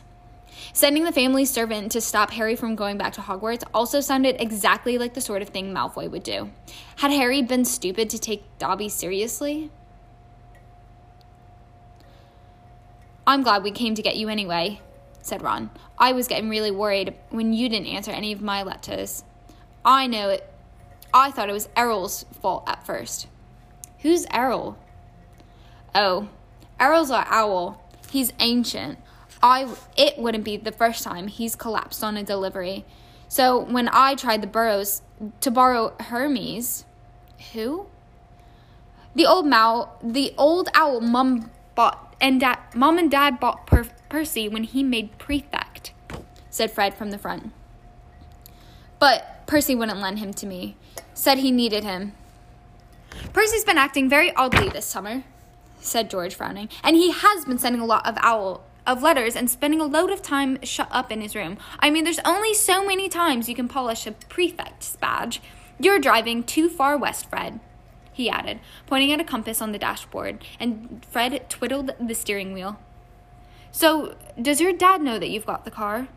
Sending 0.74 1.04
the 1.04 1.12
family 1.12 1.44
servant 1.44 1.92
to 1.92 2.00
stop 2.00 2.32
Harry 2.32 2.56
from 2.56 2.74
going 2.74 2.98
back 2.98 3.12
to 3.12 3.20
Hogwarts 3.20 3.62
also 3.72 4.00
sounded 4.00 4.40
exactly 4.40 4.98
like 4.98 5.14
the 5.14 5.20
sort 5.20 5.40
of 5.40 5.50
thing 5.50 5.72
Malfoy 5.72 6.10
would 6.10 6.24
do. 6.24 6.50
Had 6.96 7.12
Harry 7.12 7.42
been 7.42 7.64
stupid 7.64 8.10
to 8.10 8.18
take 8.18 8.42
Dobby 8.58 8.88
seriously? 8.88 9.70
I'm 13.24 13.44
glad 13.44 13.62
we 13.62 13.70
came 13.70 13.94
to 13.94 14.02
get 14.02 14.16
you 14.16 14.28
anyway, 14.28 14.80
said 15.22 15.42
Ron. 15.42 15.70
I 15.96 16.10
was 16.10 16.26
getting 16.26 16.50
really 16.50 16.72
worried 16.72 17.14
when 17.30 17.52
you 17.52 17.68
didn't 17.68 17.86
answer 17.86 18.10
any 18.10 18.32
of 18.32 18.42
my 18.42 18.64
letters. 18.64 19.22
I 19.84 20.08
know 20.08 20.30
it. 20.30 20.52
I 21.14 21.30
thought 21.30 21.48
it 21.48 21.52
was 21.52 21.68
Errol's 21.76 22.24
fault 22.42 22.64
at 22.66 22.84
first. 22.84 23.28
Who's 24.00 24.26
Errol? 24.32 24.76
Oh, 25.94 26.30
Errol's 26.80 27.12
our 27.12 27.26
owl. 27.28 27.80
He's 28.10 28.32
ancient. 28.40 28.98
I 29.44 29.68
it 29.94 30.16
wouldn't 30.16 30.42
be 30.42 30.56
the 30.56 30.72
first 30.72 31.04
time 31.04 31.28
he's 31.28 31.54
collapsed 31.54 32.02
on 32.02 32.16
a 32.16 32.24
delivery. 32.24 32.86
So 33.28 33.58
when 33.60 33.90
I 33.92 34.14
tried 34.14 34.40
the 34.40 34.46
burrows 34.46 35.02
to 35.42 35.50
borrow 35.50 35.92
Hermes, 36.00 36.86
who? 37.52 37.86
The 39.14 39.26
old 39.26 39.46
mow, 39.46 39.90
the 40.02 40.32
old 40.38 40.70
owl 40.74 41.02
mum 41.02 41.50
bought 41.74 42.16
and 42.22 42.40
dad, 42.40 42.58
mom 42.74 42.96
and 42.96 43.10
dad 43.10 43.38
bought 43.38 43.66
per- 43.66 43.90
Percy 44.08 44.48
when 44.48 44.64
he 44.64 44.82
made 44.82 45.18
prefect, 45.18 45.92
said 46.48 46.70
Fred 46.70 46.94
from 46.94 47.10
the 47.10 47.18
front. 47.18 47.52
But 48.98 49.46
Percy 49.46 49.74
wouldn't 49.74 50.00
lend 50.00 50.20
him 50.20 50.32
to 50.34 50.46
me. 50.46 50.76
Said 51.12 51.38
he 51.38 51.50
needed 51.50 51.84
him. 51.84 52.14
Percy's 53.32 53.64
been 53.64 53.76
acting 53.76 54.08
very 54.08 54.34
oddly 54.34 54.68
this 54.68 54.86
summer, 54.86 55.24
said 55.80 56.08
George, 56.08 56.34
frowning. 56.34 56.70
And 56.82 56.96
he 56.96 57.10
has 57.12 57.44
been 57.44 57.58
sending 57.58 57.82
a 57.82 57.86
lot 57.86 58.06
of 58.06 58.16
owl 58.20 58.64
of 58.86 59.02
letters 59.02 59.36
and 59.36 59.50
spending 59.50 59.80
a 59.80 59.86
load 59.86 60.10
of 60.10 60.22
time 60.22 60.58
shut 60.62 60.88
up 60.90 61.10
in 61.10 61.20
his 61.20 61.34
room. 61.34 61.58
I 61.78 61.90
mean, 61.90 62.04
there's 62.04 62.20
only 62.24 62.54
so 62.54 62.84
many 62.84 63.08
times 63.08 63.48
you 63.48 63.54
can 63.54 63.68
polish 63.68 64.06
a 64.06 64.12
prefect's 64.12 64.96
badge. 64.96 65.40
You're 65.78 65.98
driving 65.98 66.44
too 66.44 66.68
far 66.68 66.96
west, 66.96 67.28
Fred, 67.28 67.60
he 68.12 68.30
added, 68.30 68.60
pointing 68.86 69.12
at 69.12 69.20
a 69.20 69.24
compass 69.24 69.60
on 69.60 69.72
the 69.72 69.78
dashboard, 69.78 70.44
and 70.60 71.04
Fred 71.10 71.48
twiddled 71.50 71.92
the 72.00 72.14
steering 72.14 72.52
wheel. 72.52 72.78
So, 73.72 74.14
does 74.40 74.60
your 74.60 74.72
dad 74.72 75.02
know 75.02 75.18
that 75.18 75.30
you've 75.30 75.46
got 75.46 75.64
the 75.64 75.70
car? 75.70 76.08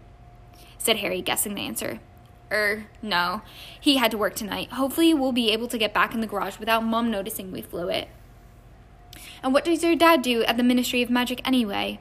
said 0.77 0.97
Harry, 0.97 1.21
guessing 1.21 1.55
the 1.55 1.61
answer. 1.61 1.99
Er, 2.51 2.85
no. 3.01 3.41
He 3.79 3.97
had 3.97 4.11
to 4.11 4.17
work 4.17 4.35
tonight. 4.35 4.73
Hopefully, 4.73 5.13
we'll 5.13 5.31
be 5.31 5.51
able 5.51 5.67
to 5.67 5.77
get 5.77 5.93
back 5.93 6.13
in 6.13 6.21
the 6.21 6.27
garage 6.27 6.59
without 6.59 6.83
Mom 6.83 7.09
noticing 7.09 7.51
we 7.51 7.61
flew 7.61 7.89
it. 7.89 8.07
And 9.41 9.53
what 9.53 9.65
does 9.65 9.83
your 9.83 9.95
dad 9.95 10.21
do 10.21 10.43
at 10.43 10.55
the 10.55 10.63
Ministry 10.63 11.01
of 11.01 11.09
Magic 11.09 11.45
anyway? 11.45 11.99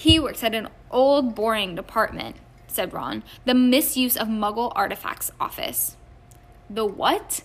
He 0.00 0.18
works 0.18 0.42
at 0.42 0.54
an 0.54 0.70
old, 0.90 1.34
boring 1.34 1.74
department, 1.74 2.36
said 2.66 2.94
Ron. 2.94 3.22
The 3.44 3.52
Misuse 3.52 4.16
of 4.16 4.28
Muggle 4.28 4.72
Artifacts 4.74 5.30
Office. 5.38 5.98
The 6.70 6.86
what? 6.86 7.42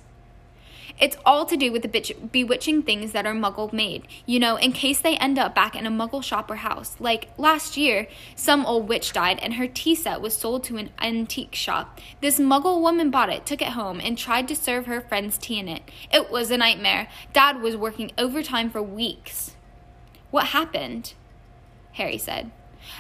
It's 0.98 1.18
all 1.26 1.46
to 1.48 1.58
do 1.58 1.74
with 1.74 1.82
the 1.82 2.16
bewitching 2.32 2.84
things 2.84 3.12
that 3.12 3.26
are 3.26 3.34
muggle 3.34 3.74
made, 3.74 4.08
you 4.26 4.40
know, 4.40 4.56
in 4.56 4.72
case 4.72 5.02
they 5.02 5.18
end 5.18 5.38
up 5.38 5.54
back 5.54 5.76
in 5.76 5.86
a 5.86 5.92
muggle 5.92 6.24
shop 6.24 6.50
or 6.50 6.56
house. 6.56 6.96
Like 6.98 7.28
last 7.38 7.76
year, 7.76 8.08
some 8.38 8.66
old 8.66 8.88
witch 8.88 9.12
died 9.12 9.38
and 9.42 9.56
her 9.56 9.68
tea 9.68 9.94
set 9.94 10.22
was 10.22 10.38
sold 10.38 10.64
to 10.64 10.78
an 10.78 10.92
antique 10.98 11.56
shop. 11.56 12.00
This 12.22 12.40
muggle 12.40 12.80
woman 12.80 13.12
bought 13.12 13.28
it, 13.28 13.46
took 13.46 13.62
it 13.62 13.74
home, 13.74 14.00
and 14.00 14.18
tried 14.18 14.48
to 14.48 14.56
serve 14.56 14.86
her 14.86 15.02
friends 15.02 15.38
tea 15.38 15.60
in 15.60 15.68
it. 15.68 15.84
It 16.10 16.32
was 16.32 16.52
a 16.52 16.58
nightmare. 16.58 17.10
Dad 17.34 17.62
was 17.62 17.76
working 17.76 18.14
overtime 18.18 18.70
for 18.70 18.82
weeks. 18.82 19.58
What 20.32 20.46
happened? 20.46 21.16
Harry 21.96 22.18
said. 22.18 22.52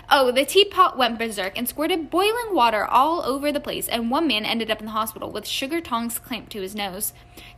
Oh, 0.09 0.31
the 0.31 0.45
teapot 0.45 0.97
went 0.97 1.19
berserk 1.19 1.57
and 1.57 1.67
squirted 1.69 2.09
boiling 2.09 2.53
water 2.53 2.85
all 2.85 3.21
over 3.23 3.51
the 3.51 3.59
place, 3.59 3.87
and 3.87 4.09
one 4.09 4.27
man 4.27 4.45
ended 4.45 4.71
up 4.71 4.79
in 4.79 4.85
the 4.85 4.91
hospital 4.91 5.29
with 5.29 5.47
sugar 5.47 5.81
tongs 5.81 6.17
clamped 6.17 6.51
to 6.53 6.61
his 6.61 6.75
nose. 6.75 7.13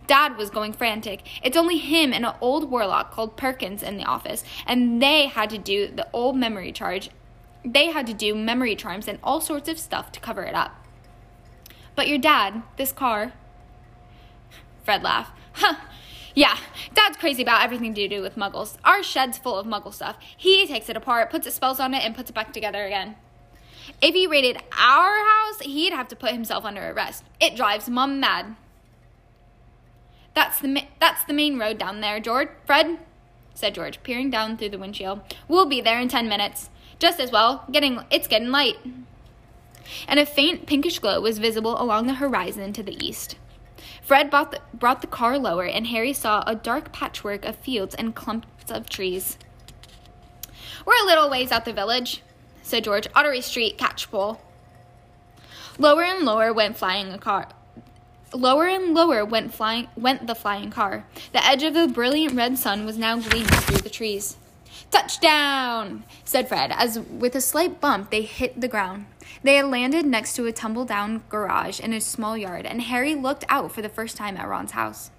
Dad 0.08 0.36
was 0.36 0.50
going 0.50 0.74
frantic. 0.74 1.22
It's 1.44 1.58
only 1.58 1.78
him 1.78 2.12
and 2.12 2.26
an 2.26 2.36
old 2.42 2.70
warlock 2.70 3.12
called 3.12 3.38
Perkins 3.38 3.84
in 3.84 3.98
the 3.98 4.04
office, 4.04 4.44
and 4.66 5.02
they 5.02 5.28
had 5.28 5.50
to 5.52 5.58
do 5.58 5.88
the 5.88 6.08
old 6.12 6.36
memory 6.36 6.72
charge. 6.72 7.10
They 7.64 7.88
had 7.88 8.08
to 8.08 8.14
do 8.14 8.36
memory 8.36 8.76
charms 8.76 9.08
and 9.08 9.20
all 9.24 9.40
sorts 9.40 9.70
of 9.70 9.80
stuff 9.80 10.12
to 10.14 10.20
cover 10.20 10.44
it 10.44 10.56
up. 10.56 10.86
But 11.96 12.08
your 12.08 12.18
dad, 12.18 12.64
this 12.78 12.92
car. 12.92 13.34
Fred 14.84 15.04
laughed. 15.04 15.38
Huh. 15.54 15.76
Yeah, 16.38 16.56
Dad's 16.94 17.18
crazy 17.18 17.42
about 17.42 17.64
everything 17.64 17.96
to 17.96 18.08
do 18.08 18.22
with 18.22 18.36
muggles. 18.36 18.78
Our 18.86 19.02
shed's 19.02 19.40
full 19.40 19.58
of 19.58 19.66
muggle 19.66 19.92
stuff. 19.92 20.18
He 20.38 20.68
takes 20.68 20.88
it 20.88 20.96
apart, 20.96 21.32
puts 21.32 21.52
spells 21.52 21.80
on 21.80 21.96
it, 21.96 22.04
and 22.06 22.16
puts 22.16 22.30
it 22.30 22.34
back 22.34 22.54
together 22.54 22.86
again. 22.86 23.16
If 24.04 24.14
he 24.14 24.28
raided 24.28 24.62
our 24.72 25.26
house, 25.26 25.62
he'd 25.62 25.94
have 25.94 26.08
to 26.10 26.16
put 26.16 26.34
himself 26.34 26.64
under 26.64 26.92
arrest. 26.92 27.24
It 27.40 27.56
drives 27.56 27.90
Mum 27.90 28.20
mad. 28.20 28.56
That's 30.36 30.60
the 30.60 30.68
ma- 30.68 30.82
that's 31.00 31.24
the 31.24 31.34
main 31.34 31.58
road 31.58 31.80
down 31.80 32.02
there, 32.02 32.20
George. 32.20 32.50
Fred, 32.68 33.00
said 33.56 33.74
George, 33.74 34.04
peering 34.04 34.30
down 34.30 34.58
through 34.58 34.70
the 34.70 34.78
windshield. 34.78 35.22
We'll 35.48 35.66
be 35.66 35.82
there 35.82 36.00
in 36.00 36.08
ten 36.08 36.30
minutes. 36.30 36.70
Just 37.00 37.20
as 37.20 37.32
well. 37.32 37.66
Getting 37.72 38.02
it's 38.12 38.28
getting 38.28 38.50
light. 38.50 38.76
And 40.08 40.20
a 40.20 40.26
faint 40.28 40.68
pinkish 40.68 41.00
glow 41.00 41.20
was 41.20 41.40
visible 41.40 41.82
along 41.82 42.06
the 42.06 42.14
horizon 42.14 42.74
to 42.74 42.84
the 42.84 43.04
east. 43.04 43.38
Fred 44.08 44.30
brought 44.30 44.52
the, 44.52 44.62
brought 44.74 45.02
the 45.02 45.08
car 45.08 45.38
lower, 45.38 45.66
and 45.66 45.88
Harry 45.88 46.14
saw 46.14 46.42
a 46.48 46.56
dark 46.56 46.94
patchwork 46.94 47.44
of 47.44 47.58
fields 47.58 47.94
and 47.94 48.16
clumps 48.16 48.72
of 48.72 48.88
trees. 48.88 49.38
We're 50.86 51.04
a 51.04 51.06
little 51.06 51.30
ways 51.30 51.52
out 51.52 51.66
the 51.66 51.74
village, 51.74 52.22
said 52.64 52.86
George. 52.86 53.10
Ottery 53.14 53.42
Street, 53.42 53.78
Catchpole. 53.78 54.38
Lower 55.78 56.04
and 56.04 56.24
lower 56.24 56.54
went 56.54 56.78
flying 56.78 57.12
a 57.12 57.18
car. 57.18 57.50
Lower 58.34 58.70
and 58.70 58.94
lower 58.94 59.26
went 59.26 59.54
flying 59.54 59.90
went 59.98 60.26
the 60.26 60.36
flying 60.36 60.70
car. 60.70 61.06
The 61.34 61.46
edge 61.46 61.64
of 61.64 61.74
the 61.74 61.90
brilliant 61.90 62.34
red 62.34 62.58
sun 62.58 62.86
was 62.86 62.98
now 62.98 63.18
gleaming 63.18 63.48
through 63.48 63.80
the 63.80 63.90
trees. 63.90 64.38
Touchdown! 64.90 66.06
said 66.24 66.48
Fred, 66.48 66.72
as 66.72 66.98
with 66.98 67.36
a 67.36 67.42
slight 67.42 67.82
bump 67.82 68.10
they 68.10 68.22
hit 68.22 68.62
the 68.62 68.70
ground. 68.70 69.08
They 69.44 69.56
had 69.56 69.68
landed 69.68 70.06
next 70.06 70.36
to 70.36 70.46
a 70.46 70.52
tumble 70.52 70.86
down 70.86 71.24
garage 71.30 71.80
in 71.80 71.94
a 71.94 72.02
small 72.02 72.38
yard, 72.38 72.66
and 72.66 72.82
Harry 72.82 73.16
looked 73.16 73.46
out 73.50 73.72
for 73.72 73.82
the 73.82 73.90
first 73.90 74.18
time 74.18 74.38
at 74.38 74.48
Ron's 74.48 74.72
house. 74.72 75.12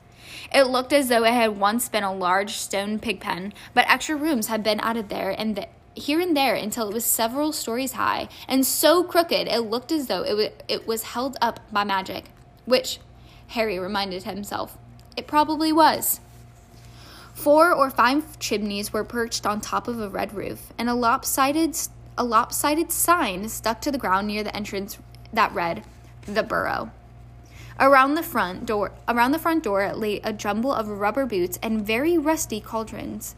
It 0.52 0.68
looked 0.68 0.92
as 0.92 1.08
though 1.08 1.24
it 1.24 1.32
had 1.32 1.58
once 1.58 1.88
been 1.88 2.04
a 2.04 2.14
large 2.14 2.52
stone 2.56 2.98
pig 2.98 3.20
pen, 3.20 3.52
but 3.74 3.88
extra 3.88 4.16
rooms 4.16 4.48
had 4.48 4.62
been 4.62 4.80
added 4.80 5.08
there 5.08 5.30
and 5.30 5.56
th- 5.56 5.68
here 5.94 6.20
and 6.20 6.36
there 6.36 6.54
until 6.54 6.88
it 6.88 6.94
was 6.94 7.04
several 7.04 7.52
stories 7.52 7.92
high, 7.92 8.28
and 8.46 8.64
so 8.64 9.02
crooked 9.02 9.48
it 9.48 9.60
looked 9.60 9.90
as 9.90 10.06
though 10.06 10.22
it, 10.22 10.30
w- 10.30 10.50
it 10.68 10.86
was 10.86 11.02
held 11.02 11.36
up 11.40 11.60
by 11.72 11.84
magic. 11.84 12.26
Which, 12.64 12.98
Harry 13.48 13.78
reminded 13.78 14.24
himself, 14.24 14.78
it 15.16 15.26
probably 15.26 15.72
was. 15.72 16.20
Four 17.34 17.72
or 17.72 17.90
five 17.90 18.38
chimneys 18.38 18.92
were 18.92 19.04
perched 19.04 19.46
on 19.46 19.60
top 19.60 19.88
of 19.88 20.00
a 20.00 20.08
red 20.08 20.34
roof, 20.34 20.72
and 20.78 20.88
a 20.88 20.94
lopsided 20.94 21.74
a 22.18 22.24
lopsided 22.24 22.92
sign 22.92 23.48
stuck 23.48 23.80
to 23.80 23.90
the 23.90 23.96
ground 23.98 24.26
near 24.26 24.42
the 24.42 24.54
entrance 24.54 24.98
that 25.32 25.54
read, 25.54 25.84
"The 26.22 26.42
Burrow." 26.42 26.90
Around 27.80 28.14
the 28.14 28.22
front 28.22 28.66
door, 28.66 28.90
around 29.06 29.30
the 29.30 29.38
front 29.38 29.62
door 29.62 29.90
lay 29.94 30.20
a 30.24 30.32
jumble 30.32 30.72
of 30.72 30.88
rubber 30.88 31.24
boots 31.24 31.58
and 31.62 31.86
very 31.86 32.18
rusty 32.18 32.60
cauldrons. 32.60 33.36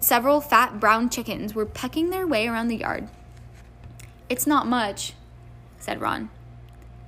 Several 0.00 0.40
fat 0.40 0.80
brown 0.80 1.10
chickens 1.10 1.54
were 1.54 1.66
pecking 1.66 2.10
their 2.10 2.26
way 2.26 2.48
around 2.48 2.68
the 2.68 2.76
yard. 2.76 3.08
"It's 4.28 4.46
not 4.46 4.66
much," 4.66 5.12
said 5.78 6.00
Ron. 6.00 6.30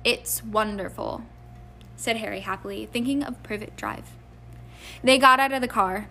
"It's 0.03 0.43
wonderful," 0.43 1.23
said 1.95 2.17
Harry 2.17 2.41
happily, 2.41 2.85
thinking 2.85 3.23
of 3.23 3.41
Privet 3.41 3.75
Drive. 3.75 4.11
They 5.03 5.17
got 5.17 5.39
out 5.39 5.51
of 5.51 5.61
the 5.61 5.67
car. 5.67 6.07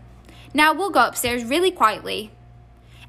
Now 0.53 0.73
we'll 0.73 0.91
go 0.91 1.07
upstairs 1.07 1.45
really 1.45 1.71
quietly, 1.71 2.33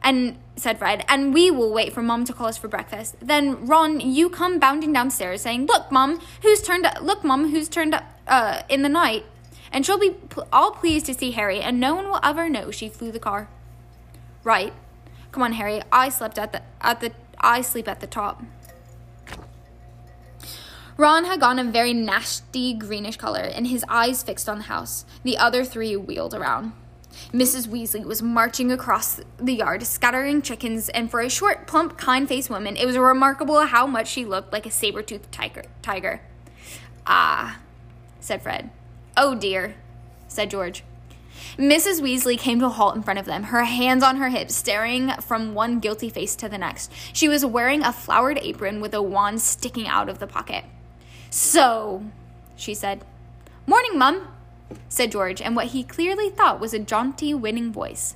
and 0.01 0.38
said 0.56 0.80
Fred, 0.80 1.06
and 1.08 1.34
we 1.34 1.51
will 1.51 1.72
wait 1.72 1.94
for 1.94 2.01
Mom 2.01 2.25
to 2.25 2.34
call 2.34 2.48
us 2.48 2.58
for 2.58 2.68
breakfast. 2.68 3.16
Then 3.22 3.66
Ron, 3.66 4.00
you 4.00 4.30
come 4.30 4.60
bounding 4.60 4.94
downstairs, 4.94 5.42
saying, 5.42 5.66
"Look, 5.66 5.92
Mom, 5.92 6.20
who's 6.42 6.62
turned 6.62 6.86
up? 6.86 7.01
Look, 7.01 7.24
Mom, 7.24 7.51
who's 7.51 7.70
turned 7.70 7.94
up 7.94 8.04
uh, 8.27 8.62
in 8.70 8.82
the 8.82 8.89
night." 8.89 9.25
And 9.72 9.86
she'll 9.86 10.00
be 10.00 10.12
pl- 10.12 10.48
all 10.51 10.72
pleased 10.72 11.06
to 11.08 11.13
see 11.13 11.32
Harry, 11.32 11.60
and 11.60 11.80
no 11.80 11.94
one 11.94 12.06
will 12.06 12.22
ever 12.24 12.50
know 12.50 12.72
she 12.72 12.88
flew 12.89 13.12
the 13.12 13.20
car. 13.20 13.50
Right. 14.44 14.74
Come 15.32 15.44
on, 15.44 15.54
Harry. 15.54 15.82
I 15.92 16.10
slept 16.10 16.39
at 16.39 16.54
the 16.54 16.62
at 16.82 17.01
the 17.01 17.12
I 17.39 17.62
sleep 17.62 17.88
at 17.88 18.00
the 18.00 18.08
top. 18.08 18.44
Ron 20.96 21.25
had 21.25 21.39
gone 21.39 21.60
a 21.60 21.63
very 21.63 21.94
nasty 21.94 22.74
greenish 22.74 23.18
color, 23.18 23.42
and 23.42 23.68
his 23.68 23.86
eyes 23.88 24.24
fixed 24.24 24.50
on 24.50 24.58
the 24.58 24.63
house. 24.63 25.06
The 25.24 25.38
other 25.38 25.63
three 25.63 25.96
wheeled 25.96 26.34
around. 26.34 26.74
Mrs. 27.34 27.68
Weasley 27.68 28.04
was 28.06 28.22
marching 28.22 28.72
across 28.72 29.20
the 29.38 29.54
yard, 29.54 29.84
scattering 29.84 30.42
chickens, 30.42 30.90
and 30.90 31.12
for 31.12 31.20
a 31.20 31.30
short, 31.30 31.68
plump, 31.68 31.98
kind 31.98 32.28
faced 32.28 32.50
woman, 32.50 32.76
it 32.76 32.86
was 32.86 32.98
remarkable 32.98 33.62
how 33.62 33.86
much 33.86 34.08
she 34.08 34.26
looked 34.26 34.54
like 34.54 34.66
a 34.66 34.72
saber 34.72 35.02
toothed 35.02 35.32
tiger. 35.32 35.64
tiger. 35.82 36.22
Ah, 37.06 37.60
said 38.20 38.42
Fred. 38.42 38.70
Oh 39.16 39.36
dear, 39.36 39.76
said 40.28 40.50
George. 40.50 40.84
Mrs. 41.58 42.02
Weasley 42.02 42.38
came 42.38 42.60
to 42.60 42.66
a 42.66 42.70
halt 42.70 42.96
in 42.96 43.04
front 43.04 43.20
of 43.20 43.26
them, 43.26 43.44
her 43.44 43.64
hands 43.64 44.04
on 44.04 44.18
her 44.18 44.30
hips, 44.30 44.56
staring 44.56 45.12
from 45.22 45.54
one 45.54 45.80
guilty 45.80 46.10
face 46.10 46.36
to 46.36 46.50
the 46.50 46.58
next. 46.58 46.92
She 47.14 47.28
was 47.28 47.46
wearing 47.46 47.84
a 47.84 47.94
flowered 47.94 48.40
apron 48.40 48.82
with 48.82 48.94
a 48.94 49.02
wand 49.02 49.42
sticking 49.42 49.88
out 49.88 50.10
of 50.10 50.20
the 50.20 50.28
pocket. 50.28 50.66
So, 51.30 52.04
she 52.56 52.74
said. 52.74 53.04
Morning, 53.66 53.98
Mum, 53.98 54.28
said 54.90 55.12
George, 55.12 55.42
in 55.42 55.56
what 55.56 55.68
he 55.68 55.84
clearly 55.84 56.30
thought 56.30 56.60
was 56.60 56.74
a 56.74 56.80
jaunty, 56.80 57.34
winning 57.34 57.72
voice. 57.72 58.16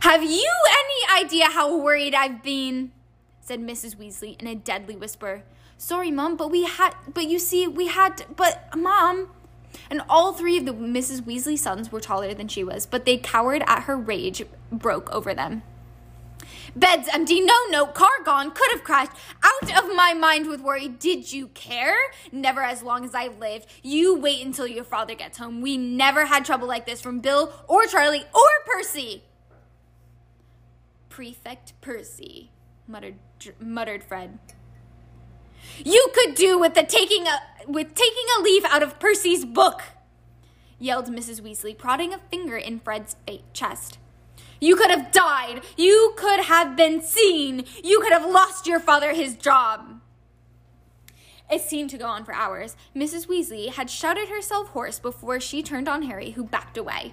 Have 0.00 0.22
you 0.22 0.52
any 0.68 1.24
idea 1.24 1.46
how 1.46 1.76
worried 1.76 2.14
I've 2.14 2.42
been? 2.42 2.92
said 3.40 3.60
Mrs. 3.60 3.96
Weasley 3.96 4.40
in 4.40 4.46
a 4.46 4.54
deadly 4.54 4.96
whisper. 4.96 5.42
Sorry, 5.76 6.10
Mum, 6.10 6.36
but 6.36 6.50
we 6.50 6.64
had, 6.64 6.94
but 7.12 7.28
you 7.28 7.38
see, 7.38 7.66
we 7.66 7.88
had, 7.88 8.24
but, 8.36 8.74
Mom. 8.76 9.28
And 9.90 10.02
all 10.08 10.32
three 10.32 10.56
of 10.56 10.64
the 10.64 10.72
Mrs. 10.72 11.22
Weasley 11.22 11.58
sons 11.58 11.92
were 11.92 12.00
taller 12.00 12.32
than 12.32 12.48
she 12.48 12.64
was, 12.64 12.86
but 12.86 13.04
they 13.04 13.16
cowered 13.16 13.62
at 13.66 13.82
her 13.82 13.96
rage 13.96 14.44
broke 14.72 15.10
over 15.12 15.34
them. 15.34 15.62
Bed's 16.76 17.08
empty, 17.12 17.40
no 17.40 17.54
note, 17.70 17.94
car 17.94 18.08
gone, 18.24 18.50
could 18.50 18.70
have 18.72 18.82
crashed. 18.82 19.12
Out 19.42 19.84
of 19.84 19.94
my 19.94 20.12
mind 20.12 20.48
with 20.48 20.60
worry. 20.60 20.88
Did 20.88 21.32
you 21.32 21.48
care? 21.48 21.96
Never 22.32 22.62
as 22.62 22.82
long 22.82 23.04
as 23.04 23.14
I 23.14 23.28
lived. 23.28 23.66
You 23.82 24.16
wait 24.16 24.44
until 24.44 24.66
your 24.66 24.84
father 24.84 25.14
gets 25.14 25.38
home. 25.38 25.60
We 25.60 25.76
never 25.76 26.26
had 26.26 26.44
trouble 26.44 26.66
like 26.66 26.86
this 26.86 27.00
from 27.00 27.20
Bill 27.20 27.52
or 27.68 27.86
Charlie 27.86 28.24
or 28.34 28.48
Percy. 28.66 29.22
Prefect 31.08 31.80
Percy, 31.80 32.50
muttered 32.88 33.16
muttered 33.60 34.02
Fred. 34.02 34.38
You 35.84 36.08
could 36.12 36.34
do 36.34 36.58
with 36.58 36.74
the 36.74 36.82
taking 36.82 37.26
a 37.28 37.40
with 37.68 37.94
taking 37.94 38.24
a 38.36 38.42
leaf 38.42 38.64
out 38.64 38.82
of 38.82 38.98
Percy's 38.98 39.44
book, 39.44 39.82
yelled 40.80 41.06
Mrs. 41.06 41.40
Weasley, 41.40 41.78
prodding 41.78 42.12
a 42.12 42.18
finger 42.18 42.56
in 42.56 42.80
Fred's 42.80 43.14
chest. 43.52 43.98
You 44.64 44.76
could 44.76 44.88
have 44.88 45.12
died. 45.12 45.60
You 45.76 46.14
could 46.16 46.40
have 46.40 46.74
been 46.74 47.02
seen. 47.02 47.66
You 47.82 48.00
could 48.00 48.14
have 48.14 48.24
lost 48.24 48.66
your 48.66 48.80
father 48.80 49.12
his 49.12 49.36
job. 49.36 50.00
It 51.50 51.60
seemed 51.60 51.90
to 51.90 51.98
go 51.98 52.06
on 52.06 52.24
for 52.24 52.32
hours. 52.32 52.74
Mrs. 52.96 53.26
Weasley 53.26 53.70
had 53.70 53.90
shouted 53.90 54.30
herself 54.30 54.68
hoarse 54.68 54.98
before 54.98 55.38
she 55.38 55.62
turned 55.62 55.86
on 55.86 56.04
Harry, 56.04 56.30
who 56.30 56.44
backed 56.44 56.78
away. 56.78 57.12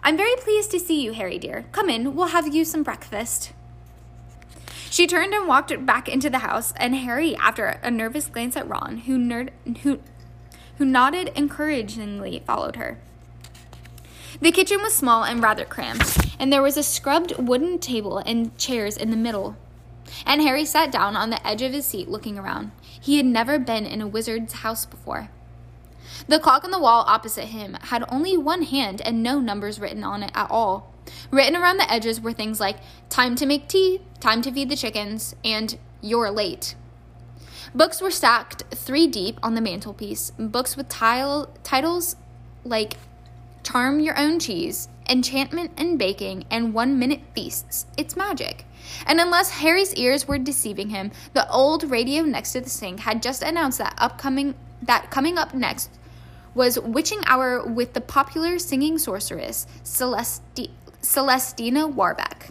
I'm 0.00 0.16
very 0.16 0.34
pleased 0.34 0.72
to 0.72 0.80
see 0.80 1.00
you, 1.00 1.12
Harry 1.12 1.38
dear. 1.38 1.66
Come 1.70 1.88
in, 1.88 2.16
we'll 2.16 2.26
have 2.26 2.52
you 2.52 2.64
some 2.64 2.82
breakfast. 2.82 3.52
She 4.90 5.06
turned 5.06 5.32
and 5.32 5.46
walked 5.46 5.86
back 5.86 6.08
into 6.08 6.28
the 6.28 6.38
house, 6.38 6.74
and 6.78 6.96
Harry, 6.96 7.36
after 7.36 7.66
a 7.66 7.92
nervous 7.92 8.26
glance 8.26 8.56
at 8.56 8.68
Ron, 8.68 8.98
who, 9.06 9.46
who, 9.82 10.00
who 10.78 10.84
nodded 10.84 11.30
encouragingly, 11.36 12.42
followed 12.44 12.74
her. 12.74 12.98
The 14.42 14.50
kitchen 14.50 14.82
was 14.82 14.92
small 14.92 15.22
and 15.22 15.40
rather 15.40 15.64
cramped, 15.64 16.18
and 16.36 16.52
there 16.52 16.62
was 16.62 16.76
a 16.76 16.82
scrubbed 16.82 17.38
wooden 17.38 17.78
table 17.78 18.18
and 18.18 18.58
chairs 18.58 18.96
in 18.96 19.12
the 19.12 19.16
middle. 19.16 19.56
And 20.26 20.42
Harry 20.42 20.64
sat 20.64 20.90
down 20.90 21.14
on 21.14 21.30
the 21.30 21.46
edge 21.46 21.62
of 21.62 21.72
his 21.72 21.86
seat 21.86 22.08
looking 22.08 22.36
around. 22.36 22.72
He 22.82 23.18
had 23.18 23.26
never 23.26 23.60
been 23.60 23.86
in 23.86 24.00
a 24.00 24.08
wizard's 24.08 24.54
house 24.54 24.84
before. 24.84 25.30
The 26.26 26.40
clock 26.40 26.64
on 26.64 26.72
the 26.72 26.80
wall 26.80 27.04
opposite 27.06 27.46
him 27.46 27.76
had 27.82 28.02
only 28.08 28.36
one 28.36 28.62
hand 28.62 29.00
and 29.02 29.22
no 29.22 29.38
numbers 29.38 29.78
written 29.78 30.02
on 30.02 30.24
it 30.24 30.32
at 30.34 30.50
all. 30.50 30.92
Written 31.30 31.54
around 31.54 31.76
the 31.76 31.90
edges 31.90 32.20
were 32.20 32.32
things 32.32 32.58
like 32.58 32.78
time 33.10 33.36
to 33.36 33.46
make 33.46 33.68
tea, 33.68 34.00
time 34.18 34.42
to 34.42 34.50
feed 34.50 34.70
the 34.70 34.74
chickens, 34.74 35.36
and 35.44 35.78
you're 36.00 36.32
late. 36.32 36.74
Books 37.76 38.02
were 38.02 38.10
stacked 38.10 38.64
three 38.74 39.06
deep 39.06 39.38
on 39.40 39.54
the 39.54 39.60
mantelpiece, 39.60 40.32
books 40.36 40.76
with 40.76 40.88
tile, 40.88 41.48
titles 41.62 42.16
like 42.64 42.96
Charm 43.62 44.00
Your 44.00 44.18
Own 44.18 44.38
Cheese, 44.38 44.88
Enchantment 45.08 45.72
and 45.76 45.98
Baking, 45.98 46.44
and 46.50 46.74
One 46.74 46.98
Minute 46.98 47.20
Feasts. 47.34 47.86
It's 47.96 48.16
magic. 48.16 48.64
And 49.06 49.20
unless 49.20 49.50
Harry's 49.50 49.94
ears 49.94 50.26
were 50.26 50.38
deceiving 50.38 50.90
him, 50.90 51.12
the 51.34 51.48
old 51.50 51.84
radio 51.84 52.22
next 52.22 52.52
to 52.52 52.60
the 52.60 52.70
sink 52.70 53.00
had 53.00 53.22
just 53.22 53.42
announced 53.42 53.78
that 53.78 53.94
upcoming 53.98 54.54
that 54.82 55.10
coming 55.10 55.38
up 55.38 55.54
next 55.54 55.90
was 56.54 56.78
Witching 56.78 57.20
Hour 57.26 57.64
with 57.64 57.92
the 57.94 58.00
popular 58.00 58.58
singing 58.58 58.98
sorceress 58.98 59.66
Celesti- 59.84 60.70
Celestina 61.00 61.86
Warbeck. 61.86 62.50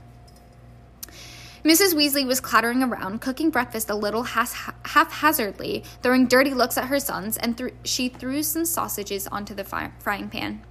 Mrs. 1.63 1.93
Weasley 1.93 2.25
was 2.25 2.39
clattering 2.39 2.81
around, 2.81 3.21
cooking 3.21 3.51
breakfast 3.51 3.89
a 3.91 3.95
little 3.95 4.23
haphazardly, 4.23 5.83
throwing 6.01 6.25
dirty 6.25 6.55
looks 6.55 6.75
at 6.75 6.85
her 6.85 6.99
sons, 6.99 7.37
and 7.37 7.55
th- 7.55 7.73
she 7.83 8.09
threw 8.09 8.41
some 8.41 8.65
sausages 8.65 9.27
onto 9.27 9.53
the 9.53 9.63
frying 9.63 10.29
pan. 10.29 10.63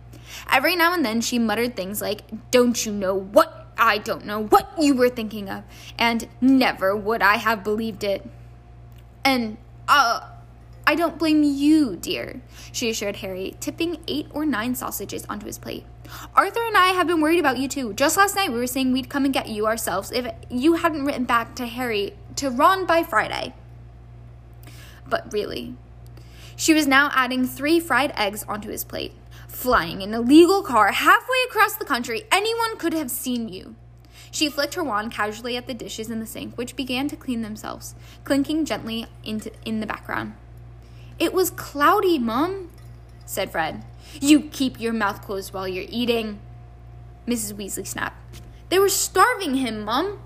Every 0.51 0.77
now 0.77 0.95
and 0.95 1.05
then 1.05 1.21
she 1.21 1.39
muttered 1.39 1.77
things 1.77 2.01
like, 2.01 2.23
Don't 2.51 2.85
you 2.85 2.93
know 2.93 3.15
what? 3.15 3.73
I 3.79 3.99
don't 3.99 4.27
know 4.27 4.45
what 4.45 4.71
you 4.79 4.95
were 4.95 5.09
thinking 5.09 5.49
of, 5.49 5.65
and 5.99 6.29
never 6.41 6.95
would 6.95 7.23
I 7.23 7.37
have 7.37 7.65
believed 7.65 8.05
it. 8.05 8.29
And, 9.25 9.57
uh, 9.89 10.29
I 10.87 10.95
don't 10.95 11.19
blame 11.19 11.43
you, 11.43 11.97
dear, 11.97 12.43
she 12.73 12.91
assured 12.91 13.17
Harry, 13.17 13.55
tipping 13.61 13.99
eight 14.09 14.27
or 14.33 14.45
nine 14.45 14.75
sausages 14.75 15.25
onto 15.29 15.47
his 15.47 15.59
plate. 15.59 15.85
Arthur 16.35 16.67
and 16.67 16.77
I 16.77 16.89
have 16.89 17.07
been 17.07 17.21
worried 17.21 17.39
about 17.39 17.59
you 17.59 17.69
too. 17.69 17.93
Just 17.93 18.17
last 18.17 18.35
night 18.35 18.51
we 18.51 18.59
were 18.59 18.67
saying 18.67 18.93
we'd 18.93 19.09
come 19.09 19.25
and 19.25 19.33
get 19.33 19.49
you 19.49 19.67
ourselves 19.67 20.11
if 20.11 20.27
you 20.49 20.75
hadn't 20.75 21.05
written 21.05 21.25
back 21.25 21.55
to 21.57 21.67
Harry, 21.67 22.15
to 22.37 22.51
Ron 22.51 22.87
by 22.87 23.03
Friday. 23.03 23.55
But 25.09 25.33
really, 25.33 25.77
she 26.57 26.75
was 26.75 26.87
now 26.87 27.11
adding 27.15 27.47
three 27.47 27.81
fried 27.81 28.13
eggs 28.17 28.45
onto 28.49 28.71
his 28.71 28.85
plate. 28.85 29.13
Flying 29.61 30.01
in 30.01 30.15
a 30.15 30.23
legal 30.23 30.63
car 30.63 30.91
halfway 30.91 31.37
across 31.47 31.75
the 31.77 31.85
country, 31.85 32.23
anyone 32.33 32.79
could 32.79 32.95
have 32.95 33.11
seen 33.11 33.51
you. 33.51 33.75
She 34.31 34.49
flicked 34.49 34.73
her 34.73 34.83
wand 34.83 35.13
casually 35.13 35.55
at 35.55 35.67
the 35.67 35.75
dishes 35.75 36.09
in 36.09 36.19
the 36.19 36.25
sink, 36.25 36.57
which 36.57 36.77
began 36.77 37.09
to 37.09 37.15
clean 37.17 37.43
themselves, 37.43 37.95
clinking 38.25 38.65
gently 38.65 39.05
into, 39.23 39.53
in 39.67 39.81
the 39.81 39.87
background. 39.87 40.33
It 41.19 41.35
was 41.35 41.51
cloudy, 41.51 42.19
Mum, 42.19 42.71
said 43.27 43.53
Fred. 43.53 43.85
You 44.19 44.41
keep 44.41 44.81
your 44.81 44.95
mouth 44.95 45.21
closed 45.21 45.53
while 45.53 45.69
you're 45.69 45.85
eating. 45.91 46.41
Mrs. 47.27 47.53
Weasley 47.53 47.87
snapped. 47.87 48.41
They 48.71 48.79
were 48.79 48.89
starving 48.89 49.57
him, 49.57 49.85
Mum, 49.85 50.21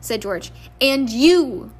said 0.00 0.22
George. 0.22 0.50
And 0.80 1.08
you, 1.08 1.70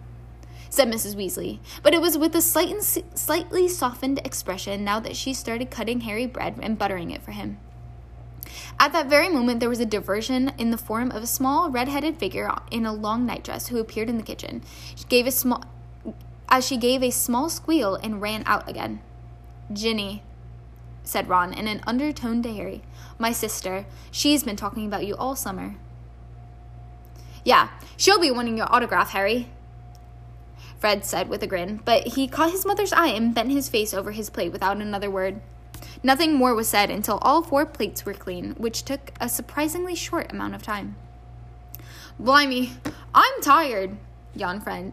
said 0.70 0.88
Mrs. 0.88 1.14
Weasley, 1.14 1.58
but 1.82 1.94
it 1.94 2.00
was 2.00 2.18
with 2.18 2.34
a 2.34 2.42
slight, 2.42 2.74
slightly 3.14 3.68
softened 3.68 4.20
expression 4.24 4.84
now 4.84 5.00
that 5.00 5.16
she 5.16 5.34
started 5.34 5.70
cutting 5.70 6.00
Harry 6.02 6.26
bread 6.26 6.58
and 6.62 6.78
buttering 6.78 7.10
it 7.10 7.22
for 7.22 7.32
him. 7.32 7.58
At 8.80 8.92
that 8.92 9.08
very 9.08 9.28
moment, 9.28 9.60
there 9.60 9.68
was 9.68 9.80
a 9.80 9.86
diversion 9.86 10.52
in 10.58 10.70
the 10.70 10.78
form 10.78 11.10
of 11.10 11.22
a 11.22 11.26
small 11.26 11.70
red-headed 11.70 12.18
figure 12.18 12.50
in 12.70 12.86
a 12.86 12.92
long 12.92 13.26
nightdress 13.26 13.68
who 13.68 13.78
appeared 13.78 14.08
in 14.08 14.16
the 14.16 14.22
kitchen. 14.22 14.62
She 14.94 15.04
gave 15.04 15.26
a 15.26 15.30
small 15.30 15.64
as 16.50 16.66
she 16.66 16.78
gave 16.78 17.02
a 17.02 17.10
small 17.10 17.50
squeal 17.50 17.96
and 17.96 18.22
ran 18.22 18.42
out 18.46 18.68
again. 18.68 19.00
Ginny, 19.70 20.22
said 21.02 21.28
Ron 21.28 21.52
in 21.52 21.68
an 21.68 21.82
undertone 21.86 22.42
to 22.42 22.52
Harry. 22.52 22.82
My 23.18 23.32
sister. 23.32 23.84
She's 24.10 24.44
been 24.44 24.56
talking 24.56 24.86
about 24.86 25.06
you 25.06 25.14
all 25.16 25.36
summer. 25.36 25.76
Yeah, 27.44 27.68
she'll 27.96 28.20
be 28.20 28.30
wanting 28.30 28.56
your 28.56 28.72
autograph, 28.72 29.10
Harry, 29.10 29.48
Fred 30.78 31.04
said 31.04 31.28
with 31.28 31.42
a 31.42 31.46
grin, 31.46 31.80
but 31.84 32.08
he 32.08 32.28
caught 32.28 32.52
his 32.52 32.66
mother's 32.66 32.92
eye 32.92 33.08
and 33.08 33.34
bent 33.34 33.50
his 33.50 33.68
face 33.68 33.92
over 33.92 34.12
his 34.12 34.30
plate 34.30 34.52
without 34.52 34.76
another 34.76 35.10
word. 35.10 35.40
Nothing 36.02 36.34
more 36.34 36.54
was 36.54 36.68
said 36.68 36.90
until 36.90 37.18
all 37.18 37.42
four 37.42 37.66
plates 37.66 38.04
were 38.04 38.14
clean, 38.14 38.54
which 38.54 38.84
took 38.84 39.12
a 39.20 39.28
surprisingly 39.28 39.94
short 39.94 40.30
amount 40.30 40.54
of 40.54 40.62
time. 40.62 40.96
Blimey, 42.18 42.72
I'm 43.14 43.42
tired, 43.42 43.96
yawned 44.34 44.62
Fred 44.62 44.92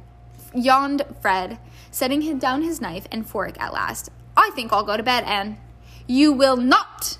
yawned 0.55 1.03
Fred, 1.21 1.59
setting 1.91 2.37
down 2.39 2.61
his 2.61 2.81
knife 2.81 3.07
and 3.11 3.27
fork 3.27 3.59
at 3.61 3.73
last. 3.73 4.09
I 4.35 4.51
think 4.55 4.71
I'll 4.71 4.83
go 4.83 4.97
to 4.97 5.03
bed, 5.03 5.23
Anne. 5.25 5.57
You 6.07 6.31
will 6.31 6.57
not! 6.57 7.17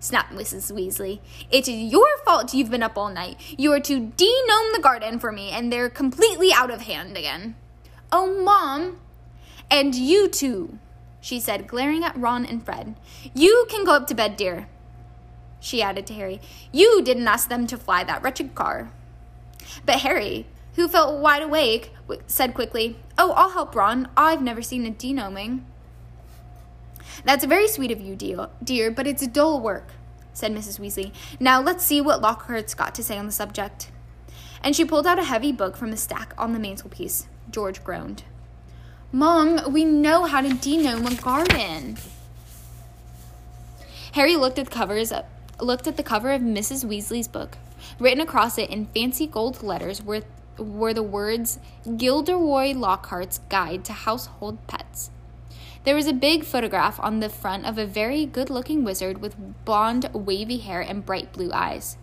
snapped 0.00 0.34
Mrs. 0.34 0.70
Weasley. 0.70 1.20
It 1.50 1.66
is 1.66 1.90
your 1.90 2.06
fault 2.26 2.52
you've 2.52 2.70
been 2.70 2.82
up 2.82 2.98
all 2.98 3.08
night. 3.08 3.40
You 3.56 3.72
are 3.72 3.80
to 3.80 4.00
de-gnome 4.00 4.72
the 4.74 4.82
garden 4.82 5.18
for 5.18 5.32
me, 5.32 5.50
and 5.50 5.72
they're 5.72 5.88
completely 5.88 6.52
out 6.52 6.70
of 6.70 6.82
hand 6.82 7.16
again. 7.16 7.56
Oh, 8.16 8.32
Mom! 8.44 9.00
And 9.68 9.92
you 9.92 10.28
too, 10.28 10.78
she 11.20 11.40
said, 11.40 11.66
glaring 11.66 12.04
at 12.04 12.16
Ron 12.16 12.46
and 12.46 12.64
Fred. 12.64 12.94
You 13.34 13.66
can 13.68 13.84
go 13.84 13.90
up 13.90 14.06
to 14.06 14.14
bed, 14.14 14.36
dear, 14.36 14.68
she 15.58 15.82
added 15.82 16.06
to 16.06 16.14
Harry. 16.14 16.40
You 16.70 17.02
didn't 17.02 17.26
ask 17.26 17.48
them 17.48 17.66
to 17.66 17.76
fly 17.76 18.04
that 18.04 18.22
wretched 18.22 18.54
car. 18.54 18.92
But 19.84 20.02
Harry, 20.02 20.46
who 20.76 20.86
felt 20.86 21.20
wide 21.20 21.42
awake, 21.42 21.90
said 22.28 22.54
quickly, 22.54 22.98
Oh, 23.18 23.32
I'll 23.32 23.50
help 23.50 23.74
Ron. 23.74 24.06
I've 24.16 24.42
never 24.42 24.62
seen 24.62 24.86
a 24.86 24.90
de-gnoming. 24.90 25.66
That's 27.24 27.44
very 27.44 27.66
sweet 27.66 27.90
of 27.90 28.00
you, 28.00 28.14
dear, 28.14 28.92
but 28.92 29.08
it's 29.08 29.26
dull 29.26 29.60
work, 29.60 29.88
said 30.32 30.52
Mrs. 30.54 30.78
Weasley. 30.78 31.12
Now 31.40 31.60
let's 31.60 31.84
see 31.84 32.00
what 32.00 32.22
Lockhart's 32.22 32.74
got 32.74 32.94
to 32.94 33.02
say 33.02 33.18
on 33.18 33.26
the 33.26 33.32
subject. 33.32 33.90
And 34.62 34.76
she 34.76 34.84
pulled 34.84 35.08
out 35.08 35.18
a 35.18 35.24
heavy 35.24 35.50
book 35.50 35.76
from 35.76 35.92
a 35.92 35.96
stack 35.96 36.32
on 36.38 36.52
the 36.52 36.60
mantelpiece. 36.60 37.26
George 37.54 37.84
groaned. 37.84 38.24
Mom, 39.12 39.72
we 39.72 39.84
know 39.84 40.24
how 40.24 40.40
to 40.40 40.52
de-gnome 40.52 41.06
a 41.06 41.14
garden. 41.14 41.96
Harry 44.10 44.34
looked 44.34 44.58
at 44.58 44.64
the 44.64 44.72
covers 44.72 45.12
looked 45.60 45.86
at 45.86 45.96
the 45.96 46.02
cover 46.02 46.32
of 46.32 46.42
Mrs. 46.42 46.84
Weasley's 46.84 47.28
book. 47.28 47.56
Written 48.00 48.20
across 48.20 48.58
it 48.58 48.70
in 48.70 48.86
fancy 48.86 49.28
gold 49.28 49.62
letters 49.62 50.02
were 50.02 50.22
were 50.58 50.92
the 50.92 51.04
words 51.04 51.60
Gilderoy 51.96 52.72
Lockhart's 52.74 53.38
Guide 53.48 53.84
to 53.84 53.92
Household 53.92 54.58
Pets. 54.66 55.10
There 55.84 55.94
was 55.94 56.08
a 56.08 56.12
big 56.12 56.44
photograph 56.44 56.98
on 56.98 57.20
the 57.20 57.28
front 57.28 57.66
of 57.66 57.78
a 57.78 57.86
very 57.86 58.26
good 58.26 58.50
looking 58.50 58.82
wizard 58.82 59.20
with 59.20 59.64
blonde, 59.64 60.10
wavy 60.12 60.58
hair 60.58 60.80
and 60.80 61.06
bright 61.06 61.32
blue 61.32 61.52
eyes. 61.52 61.98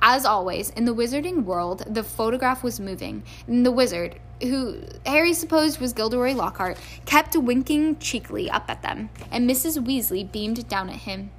As 0.00 0.24
always, 0.24 0.70
in 0.70 0.84
the 0.84 0.94
wizarding 0.94 1.44
world, 1.44 1.84
the 1.86 2.02
photograph 2.02 2.62
was 2.62 2.80
moving, 2.80 3.24
and 3.46 3.66
the 3.66 3.72
wizard, 3.72 4.20
who 4.42 4.80
Harry 5.04 5.32
supposed 5.32 5.80
was 5.80 5.92
Gilderoy 5.92 6.32
Lockhart, 6.32 6.78
kept 7.04 7.36
winking 7.36 7.98
cheekily 7.98 8.50
up 8.50 8.70
at 8.70 8.82
them, 8.82 9.10
and 9.30 9.48
Mrs. 9.48 9.78
Weasley 9.84 10.30
beamed 10.30 10.68
down 10.68 10.90
at 10.90 10.96
him. 10.96 11.30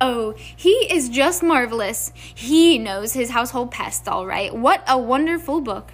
Oh, 0.00 0.34
he 0.38 0.70
is 0.70 1.08
just 1.08 1.42
marvelous. 1.42 2.12
He 2.14 2.78
knows 2.78 3.14
his 3.14 3.30
household 3.30 3.72
pests 3.72 4.06
all 4.06 4.26
right. 4.26 4.54
What 4.54 4.84
a 4.86 4.96
wonderful 4.96 5.60
book. 5.60 5.92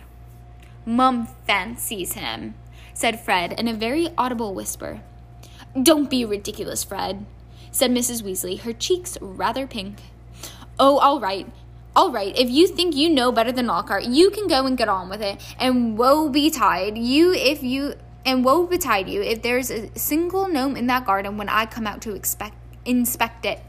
Mum 0.85 1.29
fancies 1.47 2.13
him, 2.13 2.55
said 2.93 3.19
Fred 3.19 3.59
in 3.59 3.67
a 3.67 3.73
very 3.73 4.11
audible 4.19 4.53
whisper. 4.55 5.01
Don't 5.81 6.11
be 6.11 6.25
ridiculous, 6.25 6.85
Fred, 6.85 7.25
said 7.71 7.91
Mrs. 7.91 8.23
Weasley, 8.23 8.61
her 8.61 8.75
cheeks 8.75 9.17
rather 9.21 9.67
pink. 9.67 10.01
Oh, 10.79 10.99
all 10.99 11.19
right. 11.19 11.49
All 11.97 12.11
right, 12.11 12.37
if 12.37 12.51
you 12.51 12.67
think 12.67 12.97
you 12.97 13.09
know 13.09 13.31
better 13.31 13.53
than 13.53 13.69
Lockhart, 13.69 14.05
you 14.05 14.31
can 14.31 14.49
go 14.49 14.67
and 14.67 14.77
get 14.77 14.89
on 14.89 15.09
with 15.09 15.23
it. 15.23 15.41
And 15.61 15.97
woe 15.97 16.29
betide 16.29 16.99
you 16.99 17.33
if 17.33 17.63
you 17.63 17.95
and 18.27 18.45
woe 18.45 18.67
betide 18.67 19.09
you 19.09 19.23
if 19.23 19.43
there's 19.43 19.71
a 19.71 19.97
single 19.97 20.49
gnome 20.49 20.77
in 20.77 20.89
that 20.89 21.07
garden 21.07 21.37
when 21.37 21.49
I 21.49 21.67
come 21.67 21.87
out 21.87 22.03
to 22.03 22.15
expect, 22.15 22.57
inspect 22.85 23.47
it. 23.47 23.61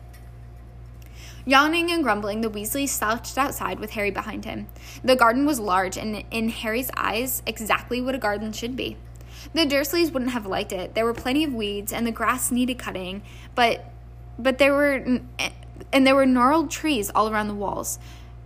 Yawning 1.46 1.92
and 1.92 2.02
grumbling, 2.02 2.42
the 2.42 2.50
Weasleys 2.50 2.90
slouched 2.90 3.38
outside 3.38 3.80
with 3.80 3.92
Harry 3.92 4.10
behind 4.10 4.46
him. 4.46 4.66
The 5.04 5.16
garden 5.16 5.46
was 5.46 5.60
large 5.60 5.96
and, 5.96 6.24
in 6.32 6.50
Harry's 6.50 6.90
eyes, 6.98 7.44
exactly 7.46 8.02
what 8.02 8.16
a 8.16 8.18
garden 8.18 8.52
should 8.52 8.76
be. 8.76 8.98
The 9.54 9.68
Dursleys 9.68 10.12
wouldn't 10.12 10.32
have 10.32 10.48
liked 10.48 10.72
it. 10.72 10.96
There 10.96 11.06
were 11.06 11.14
plenty 11.14 11.44
of 11.44 11.54
weeds, 11.54 11.94
and 11.94 12.08
the 12.08 12.12
grass 12.12 12.50
needed 12.52 12.80
cutting, 12.80 13.22
but 13.54 13.86
but 14.40 14.58
there 14.58 14.74
were 14.74 15.22
and 15.92 16.06
there 16.06 16.16
were 16.16 16.26
gnarled 16.26 16.72
trees 16.72 17.12
all 17.14 17.30
around 17.30 17.48
the 17.48 17.54
walls. 17.54 18.00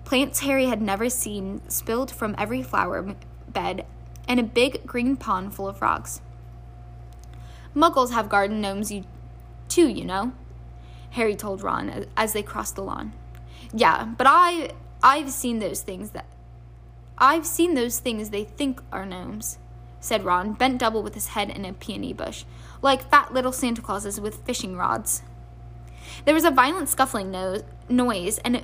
Plants 0.05 0.39
Harry 0.39 0.65
had 0.65 0.81
never 0.81 1.09
seen 1.09 1.61
spilled 1.69 2.11
from 2.11 2.35
every 2.37 2.63
flower 2.63 3.15
bed, 3.47 3.85
and 4.27 4.39
a 4.39 4.43
big 4.43 4.85
green 4.85 5.15
pond 5.15 5.53
full 5.53 5.67
of 5.67 5.77
frogs. 5.77 6.21
Muggles 7.75 8.11
have 8.11 8.29
garden 8.29 8.61
gnomes 8.61 8.91
you, 8.91 9.05
too, 9.67 9.87
you 9.87 10.05
know, 10.05 10.33
Harry 11.11 11.35
told 11.35 11.61
Ron 11.61 12.05
as 12.15 12.33
they 12.33 12.43
crossed 12.43 12.75
the 12.75 12.83
lawn. 12.83 13.13
Yeah, 13.73 14.05
but 14.17 14.27
I 14.29 14.71
I've 15.01 15.31
seen 15.31 15.59
those 15.59 15.81
things 15.81 16.11
that 16.11 16.25
I've 17.17 17.45
seen 17.45 17.73
those 17.73 17.99
things 17.99 18.29
they 18.29 18.43
think 18.43 18.81
are 18.91 19.05
gnomes, 19.05 19.57
said 19.99 20.23
Ron, 20.23 20.53
bent 20.53 20.79
double 20.79 21.03
with 21.03 21.13
his 21.13 21.29
head 21.29 21.49
in 21.49 21.65
a 21.65 21.73
peony 21.73 22.13
bush, 22.13 22.45
like 22.81 23.09
fat 23.09 23.33
little 23.33 23.51
Santa 23.51 23.81
Clauses 23.81 24.19
with 24.19 24.45
fishing 24.45 24.77
rods. 24.77 25.21
There 26.25 26.33
was 26.33 26.43
a 26.43 26.51
violent 26.51 26.89
scuffling 26.89 27.31
no- 27.31 27.61
noise, 27.87 28.39
and 28.39 28.57
it, 28.57 28.63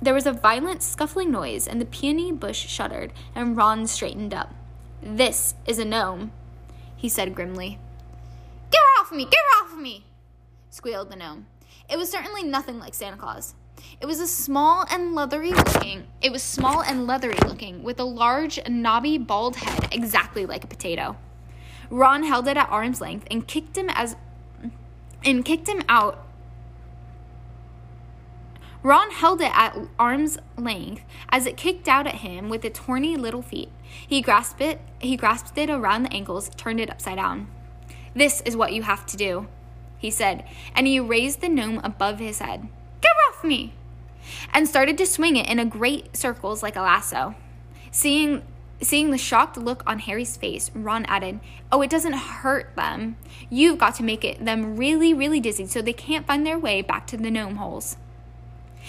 there 0.00 0.14
was 0.14 0.26
a 0.26 0.32
violent 0.32 0.82
scuffling 0.82 1.30
noise, 1.30 1.66
and 1.66 1.80
the 1.80 1.86
peony 1.86 2.32
bush 2.32 2.66
shuddered, 2.66 3.12
and 3.34 3.56
Ron 3.56 3.86
straightened 3.86 4.34
up. 4.34 4.54
This 5.02 5.54
is 5.66 5.78
a 5.78 5.84
gnome, 5.84 6.32
he 6.96 7.08
said 7.08 7.34
grimly. 7.34 7.78
Get 8.70 8.80
her 8.80 9.02
off 9.02 9.12
me! 9.12 9.24
Get 9.24 9.34
her 9.34 9.64
off 9.64 9.78
me! 9.78 10.04
squealed 10.70 11.10
the 11.10 11.16
gnome. 11.16 11.46
It 11.88 11.96
was 11.96 12.10
certainly 12.10 12.42
nothing 12.42 12.78
like 12.78 12.94
Santa 12.94 13.16
Claus. 13.16 13.54
It 14.00 14.06
was 14.06 14.20
a 14.20 14.26
small 14.26 14.84
and 14.90 15.14
leathery 15.14 15.52
looking. 15.52 16.06
It 16.20 16.30
was 16.30 16.42
small 16.42 16.82
and 16.82 17.06
leathery 17.06 17.38
looking, 17.46 17.82
with 17.82 17.98
a 17.98 18.04
large, 18.04 18.60
knobby, 18.68 19.18
bald 19.18 19.56
head, 19.56 19.88
exactly 19.92 20.46
like 20.46 20.64
a 20.64 20.68
potato. 20.68 21.16
Ron 21.90 22.22
held 22.22 22.48
it 22.48 22.56
at 22.56 22.68
arm's 22.70 23.00
length 23.00 23.26
and 23.30 23.46
kicked 23.46 23.76
him 23.76 23.88
as 23.90 24.16
and 25.24 25.44
kicked 25.44 25.68
him 25.68 25.82
out. 25.88 26.27
Ron 28.88 29.10
held 29.10 29.42
it 29.42 29.52
at 29.54 29.76
arm's 29.98 30.38
length 30.56 31.02
as 31.28 31.44
it 31.44 31.58
kicked 31.58 31.88
out 31.88 32.06
at 32.06 32.14
him 32.14 32.48
with 32.48 32.64
its 32.64 32.78
horny 32.78 33.18
little 33.18 33.42
feet. 33.42 33.68
He 33.84 34.22
grasped 34.22 34.62
it, 34.62 34.80
he 34.98 35.14
grasped 35.14 35.58
it 35.58 35.68
around 35.68 36.04
the 36.04 36.12
ankles, 36.14 36.48
turned 36.56 36.80
it 36.80 36.88
upside 36.88 37.16
down. 37.16 37.48
This 38.14 38.40
is 38.46 38.56
what 38.56 38.72
you 38.72 38.84
have 38.84 39.04
to 39.04 39.18
do, 39.18 39.46
he 39.98 40.10
said, 40.10 40.42
and 40.74 40.86
he 40.86 40.98
raised 41.00 41.42
the 41.42 41.50
gnome 41.50 41.82
above 41.84 42.18
his 42.18 42.38
head. 42.38 42.66
Get 43.02 43.12
off 43.28 43.44
me! 43.44 43.74
And 44.54 44.66
started 44.66 44.96
to 44.96 45.06
swing 45.06 45.36
it 45.36 45.50
in 45.50 45.58
a 45.58 45.66
great 45.66 46.16
circles 46.16 46.62
like 46.62 46.76
a 46.76 46.80
lasso. 46.80 47.34
Seeing 47.90 48.42
Seeing 48.80 49.10
the 49.10 49.18
shocked 49.18 49.58
look 49.58 49.82
on 49.86 49.98
Harry's 49.98 50.38
face, 50.38 50.70
Ron 50.72 51.04
added, 51.06 51.40
Oh, 51.70 51.82
it 51.82 51.90
doesn't 51.90 52.14
hurt 52.14 52.74
them. 52.74 53.16
You've 53.50 53.76
got 53.76 53.96
to 53.96 54.04
make 54.04 54.24
it 54.24 54.42
them 54.42 54.76
really, 54.76 55.12
really 55.12 55.40
dizzy 55.40 55.66
so 55.66 55.82
they 55.82 55.92
can't 55.92 56.26
find 56.26 56.46
their 56.46 56.58
way 56.58 56.80
back 56.80 57.06
to 57.08 57.18
the 57.18 57.30
gnome 57.30 57.56
holes. 57.56 57.96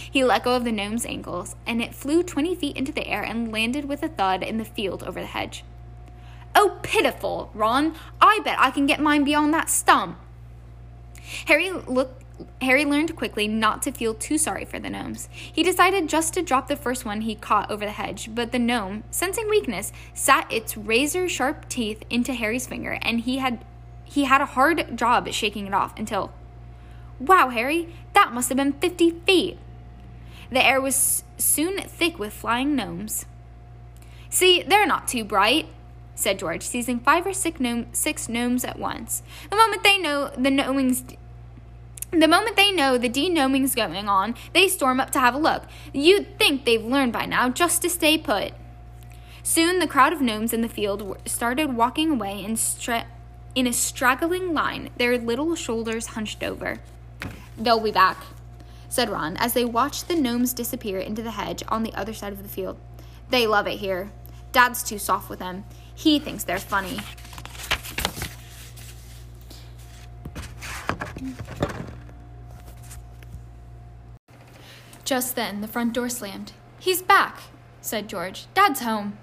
He 0.10 0.24
let 0.24 0.44
go 0.44 0.56
of 0.56 0.64
the 0.64 0.72
gnome's 0.72 1.06
ankles, 1.06 1.56
and 1.66 1.82
it 1.82 1.94
flew 1.94 2.24
20 2.24 2.56
feet 2.56 2.78
into 2.78 2.92
the 2.92 3.08
air 3.08 3.22
and 3.22 3.52
landed 3.52 3.86
with 3.86 4.04
a 4.04 4.08
thud 4.08 4.44
in 4.44 4.58
the 4.58 4.66
field 4.66 5.04
over 5.04 5.20
the 5.20 5.28
hedge. 5.28 5.64
Oh, 6.56 6.80
pitiful, 6.82 7.52
Ron! 7.54 7.96
I 8.20 8.40
bet 8.44 8.60
I 8.60 8.72
can 8.72 8.86
get 8.86 9.00
mine 9.00 9.24
beyond 9.24 9.54
that 9.54 9.70
stump. 9.70 10.18
Harry 11.46 11.70
looked 11.72 12.24
Harry 12.62 12.86
learned 12.86 13.16
quickly 13.18 13.48
not 13.48 13.82
to 13.82 13.92
feel 13.92 14.14
too 14.14 14.38
sorry 14.38 14.64
for 14.64 14.80
the 14.80 14.90
gnomes. 14.90 15.28
He 15.32 15.62
decided 15.62 16.08
just 16.08 16.34
to 16.34 16.42
drop 16.42 16.68
the 16.68 16.78
first 16.78 17.04
one 17.04 17.22
he 17.22 17.36
caught 17.36 17.70
over 17.70 17.86
the 17.86 17.92
hedge, 17.92 18.34
but 18.34 18.52
the 18.52 18.60
gnome, 18.60 19.04
sensing 19.12 19.50
weakness, 19.50 19.92
sat 20.14 20.52
its 20.52 20.78
razor 20.78 21.28
sharp 21.28 21.68
teeth 21.68 22.04
into 22.10 22.34
Harry's 22.34 22.68
finger, 22.68 22.98
and 23.02 23.22
he 23.22 23.40
had 23.40 23.64
he 24.06 24.24
had 24.24 24.42
a 24.42 24.46
hard 24.46 24.98
job 24.98 25.30
shaking 25.32 25.68
it 25.68 25.74
off 25.74 25.98
until 26.00 26.32
Wow, 27.20 27.50
Harry, 27.50 27.94
that 28.14 28.34
must 28.34 28.50
have 28.50 28.58
been 28.58 28.74
fifty 28.74 29.12
feet. 29.12 29.58
The 30.52 30.66
air 30.66 30.82
was 30.82 31.24
soon 31.38 31.78
thick 31.82 32.18
with 32.18 32.34
flying 32.34 32.76
gnomes. 32.76 33.26
See, 34.30 34.64
they're 34.64 34.88
not 34.88 35.08
too 35.08 35.24
bright, 35.24 35.68
said 36.16 36.40
George, 36.40 36.64
seizing 36.64 37.00
five 37.00 37.26
or 37.26 37.34
six, 37.34 37.60
gnome, 37.60 37.88
six 37.94 38.28
gnomes 38.28 38.64
at 38.64 38.80
once. 38.80 39.24
The 39.50 39.56
moment 39.56 39.84
they 39.84 39.98
know 39.98 40.30
the 40.38 40.52
gnoming's 40.52 41.04
the 42.12 42.28
moment 42.28 42.56
they 42.56 42.72
know 42.72 42.98
the 42.98 43.08
de-gnoming's 43.08 43.76
going 43.76 44.10
on, 44.10 44.34
they 44.54 44.68
storm 44.68 45.00
up 45.00 45.12
to 45.12 45.20
have 45.20 45.36
a 45.36 45.40
look. 45.40 45.66
You'd 45.94 46.40
think 46.40 46.66
they've 46.66 46.84
learned 46.84 47.14
by 47.14 47.28
now 47.28 47.50
just 47.50 47.84
to 47.84 47.90
stay 47.90 48.18
put. 48.18 48.54
Soon 49.44 49.78
the 49.78 49.88
crowd 49.88 50.12
of 50.12 50.20
gnomes 50.20 50.52
in 50.52 50.62
the 50.62 50.70
field 50.70 51.18
started 51.28 51.76
walking 51.76 52.10
away 52.10 52.44
in, 52.44 52.56
stra- 52.56 53.06
in 53.54 53.68
a 53.68 53.74
straggling 53.74 54.56
line, 54.56 54.90
their 54.98 55.20
little 55.20 55.56
shoulders 55.56 56.08
hunched 56.08 56.44
over. 56.44 56.80
They'll 57.58 57.80
be 57.80 57.92
back, 57.92 58.18
said 58.90 59.10
Ron 59.10 59.38
as 59.38 59.54
they 59.54 59.64
watched 59.64 60.08
the 60.08 60.16
gnomes 60.16 60.54
disappear 60.54 61.00
into 61.00 61.22
the 61.22 61.32
hedge 61.32 61.64
on 61.70 61.84
the 61.84 61.94
other 61.94 62.14
side 62.14 62.34
of 62.34 62.44
the 62.44 62.50
field. 62.50 62.78
They 63.30 63.48
love 63.48 63.68
it 63.68 63.80
here. 63.80 64.12
Dad's 64.52 64.84
too 64.84 64.98
soft 64.98 65.30
with 65.30 65.40
them. 65.40 65.64
He 65.96 66.20
thinks 66.20 66.44
they're 66.44 66.60
funny. 66.60 67.00
Just 75.06 75.36
then, 75.36 75.62
the 75.62 75.68
front 75.68 75.94
door 75.94 76.10
slammed. 76.10 76.52
He's 76.80 77.02
back, 77.02 77.40
said 77.82 78.08
George. 78.08 78.46
Dad's 78.54 78.82
home. 78.82 79.18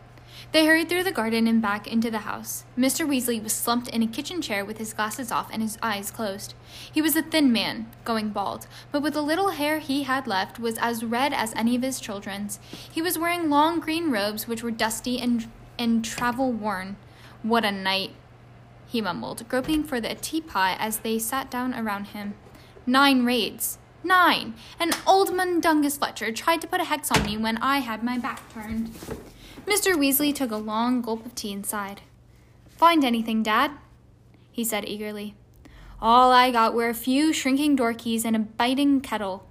They 0.53 0.65
hurried 0.65 0.89
through 0.89 1.05
the 1.05 1.13
garden 1.13 1.47
and 1.47 1.61
back 1.61 1.87
into 1.87 2.11
the 2.11 2.21
house. 2.21 2.65
Mr. 2.79 3.07
Weasley 3.07 3.43
was 3.43 3.53
slumped 3.53 3.89
in 3.89 4.03
a 4.03 4.07
kitchen 4.07 4.41
chair 4.41 4.65
with 4.65 4.79
his 4.79 4.95
glasses 4.95 5.31
off 5.31 5.51
and 5.53 5.61
his 5.61 5.77
eyes 5.83 6.11
closed. 6.11 6.55
He 6.91 7.03
was 7.03 7.15
a 7.15 7.23
thin 7.23 7.53
man, 7.53 7.91
going 8.05 8.31
bald, 8.31 8.67
but 8.91 9.03
with 9.03 9.15
the 9.15 9.23
little 9.23 9.51
hair 9.51 9.81
he 9.81 10.05
had 10.05 10.27
left 10.27 10.59
was 10.59 10.79
as 10.79 11.05
red 11.05 11.33
as 11.33 11.53
any 11.55 11.77
of 11.77 11.83
his 11.83 12.01
children's. 12.01 12.59
He 12.91 13.03
was 13.03 13.19
wearing 13.19 13.51
long 13.51 13.81
green 13.81 14.11
robes 14.11 14.49
which 14.49 14.63
were 14.63 14.71
dusty 14.71 15.21
and, 15.21 15.51
and 15.79 16.05
travel 16.05 16.53
worn. 16.53 16.97
What 17.43 17.65
a 17.65 17.73
night, 17.73 18.13
he 18.87 19.01
mumbled, 19.01 19.47
groping 19.49 19.85
for 19.85 20.01
the 20.01 20.15
teapot 20.15 20.77
as 20.81 20.99
they 20.99 21.19
sat 21.19 21.51
down 21.51 21.75
around 21.75 22.07
him. 22.09 22.35
Nine 22.87 23.25
raids. 23.25 23.79
Nine. 24.03 24.55
And 24.79 24.97
old 25.07 25.35
Mundungus 25.35 25.99
Fletcher 25.99 26.31
tried 26.31 26.61
to 26.61 26.69
put 26.69 26.81
a 26.81 26.85
hex 26.85 27.11
on 27.11 27.25
me 27.25 27.37
when 27.37 27.59
I 27.59 27.79
had 27.79 28.05
my 28.05 28.17
back 28.17 28.49
turned. 28.53 28.95
Mr. 29.66 29.96
Weasley 29.96 30.35
took 30.35 30.50
a 30.50 30.57
long 30.57 31.02
gulp 31.02 31.26
of 31.26 31.35
tea 31.35 31.52
and 31.52 31.66
sighed. 31.66 32.02
Find 32.68 33.05
anything, 33.05 33.42
Dad? 33.42 33.72
he 34.52 34.64
said 34.64 34.88
eagerly. 34.88 35.35
All 36.00 36.31
I 36.31 36.50
got 36.50 36.72
were 36.72 36.88
a 36.88 36.94
few 36.94 37.33
shrinking 37.33 37.76
door 37.76 37.92
keys 37.92 38.24
and 38.24 38.37
a 38.37 38.40
biting 38.40 39.00
kettle, 39.00 39.46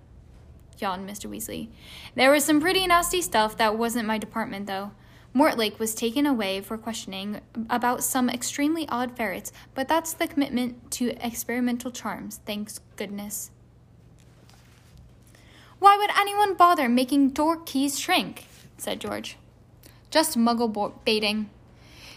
yawned 0.78 1.10
Mr. 1.10 1.30
Weasley. 1.30 1.70
There 2.16 2.32
was 2.32 2.46
some 2.46 2.62
pretty 2.62 2.88
nasty 2.88 3.22
stuff 3.22 3.58
that 3.58 3.78
wasn't 3.78 4.08
my 4.08 4.18
department, 4.18 4.68
though. 4.68 4.92
Mortlake 5.34 5.80
was 5.80 5.94
taken 5.94 6.26
away 6.26 6.62
for 6.62 6.78
questioning 6.78 7.42
about 7.70 8.04
some 8.04 8.30
extremely 8.30 8.88
odd 8.88 9.18
ferrets, 9.18 9.52
but 9.74 9.90
that's 9.90 10.14
the 10.14 10.28
commitment 10.28 10.92
to 10.92 11.10
experimental 11.20 11.92
charms, 11.92 12.40
thanks 12.46 12.80
goodness. 12.96 13.52
Why 15.80 15.98
would 15.98 16.12
anyone 16.18 16.56
bother 16.56 16.88
making 16.88 17.32
door 17.32 17.58
keys 17.58 18.00
shrink? 18.00 18.46
said 18.78 19.02
George. 19.02 19.38
Just 20.12 20.38
muggle 20.38 20.94
baiting, 21.04 21.50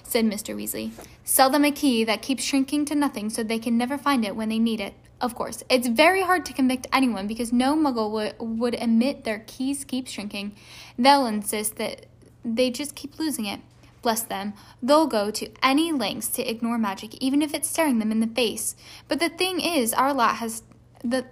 said 0.03 0.25
Mr. 0.25 0.55
Weasley. 0.55 0.93
Sell 1.25 1.51
them 1.51 1.65
a 1.65 1.71
key 1.73 2.05
that 2.05 2.23
keeps 2.23 2.45
shrinking 2.45 2.85
to 2.87 2.95
nothing 2.95 3.31
so 3.31 3.43
they 3.43 3.59
can 3.59 3.77
never 3.77 3.99
find 3.99 4.25
it 4.25 4.37
when 4.37 4.49
they 4.49 4.59
need 4.59 4.81
it. 4.81 4.95
Of 5.21 5.35
course, 5.35 5.65
it's 5.69 5.89
very 5.89 6.23
hard 6.23 6.47
to 6.47 6.53
convict 6.53 6.87
anyone 6.93 7.27
because 7.27 7.53
no 7.53 7.75
muggle 7.75 8.11
would, 8.13 8.35
would 8.39 8.75
admit 8.75 9.25
their 9.25 9.41
keys 9.47 9.85
keep 9.85 10.07
shrinking. 10.07 10.55
They'll 10.97 11.27
insist 11.27 11.77
that 11.77 12.07
they 12.45 12.71
just 12.71 12.95
keep 12.95 13.19
losing 13.19 13.45
it. 13.45 13.61
Bless 14.01 14.23
them. 14.23 14.55
They'll 14.81 15.09
go 15.09 15.33
to 15.33 15.51
any 15.61 15.91
lengths 15.91 16.29
to 16.29 16.49
ignore 16.49 16.79
magic, 16.79 17.17
even 17.17 17.43
if 17.43 17.53
it's 17.53 17.69
staring 17.69 17.99
them 17.99 18.13
in 18.13 18.21
the 18.21 18.29
face. 18.29 18.77
But 19.09 19.19
the 19.19 19.29
thing 19.29 19.61
is, 19.61 19.93
our 19.93 20.15
lot 20.15 20.37
has 20.37 20.63
the 21.03 21.27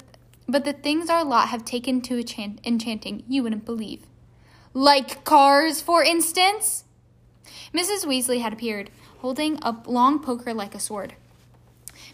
but 0.48 0.64
the 0.64 0.72
things 0.72 1.10
our 1.10 1.24
lot 1.24 1.48
have 1.48 1.64
taken 1.64 2.00
to 2.02 2.18
enchant- 2.18 2.60
enchanting, 2.64 3.24
you 3.28 3.42
wouldn't 3.42 3.64
believe. 3.64 4.02
Like 4.76 5.24
cars, 5.24 5.80
for 5.80 6.04
instance? 6.04 6.84
Mrs. 7.72 8.04
Weasley 8.04 8.42
had 8.42 8.52
appeared, 8.52 8.90
holding 9.20 9.58
a 9.62 9.74
long 9.86 10.18
poker 10.18 10.52
like 10.52 10.74
a 10.74 10.78
sword. 10.78 11.14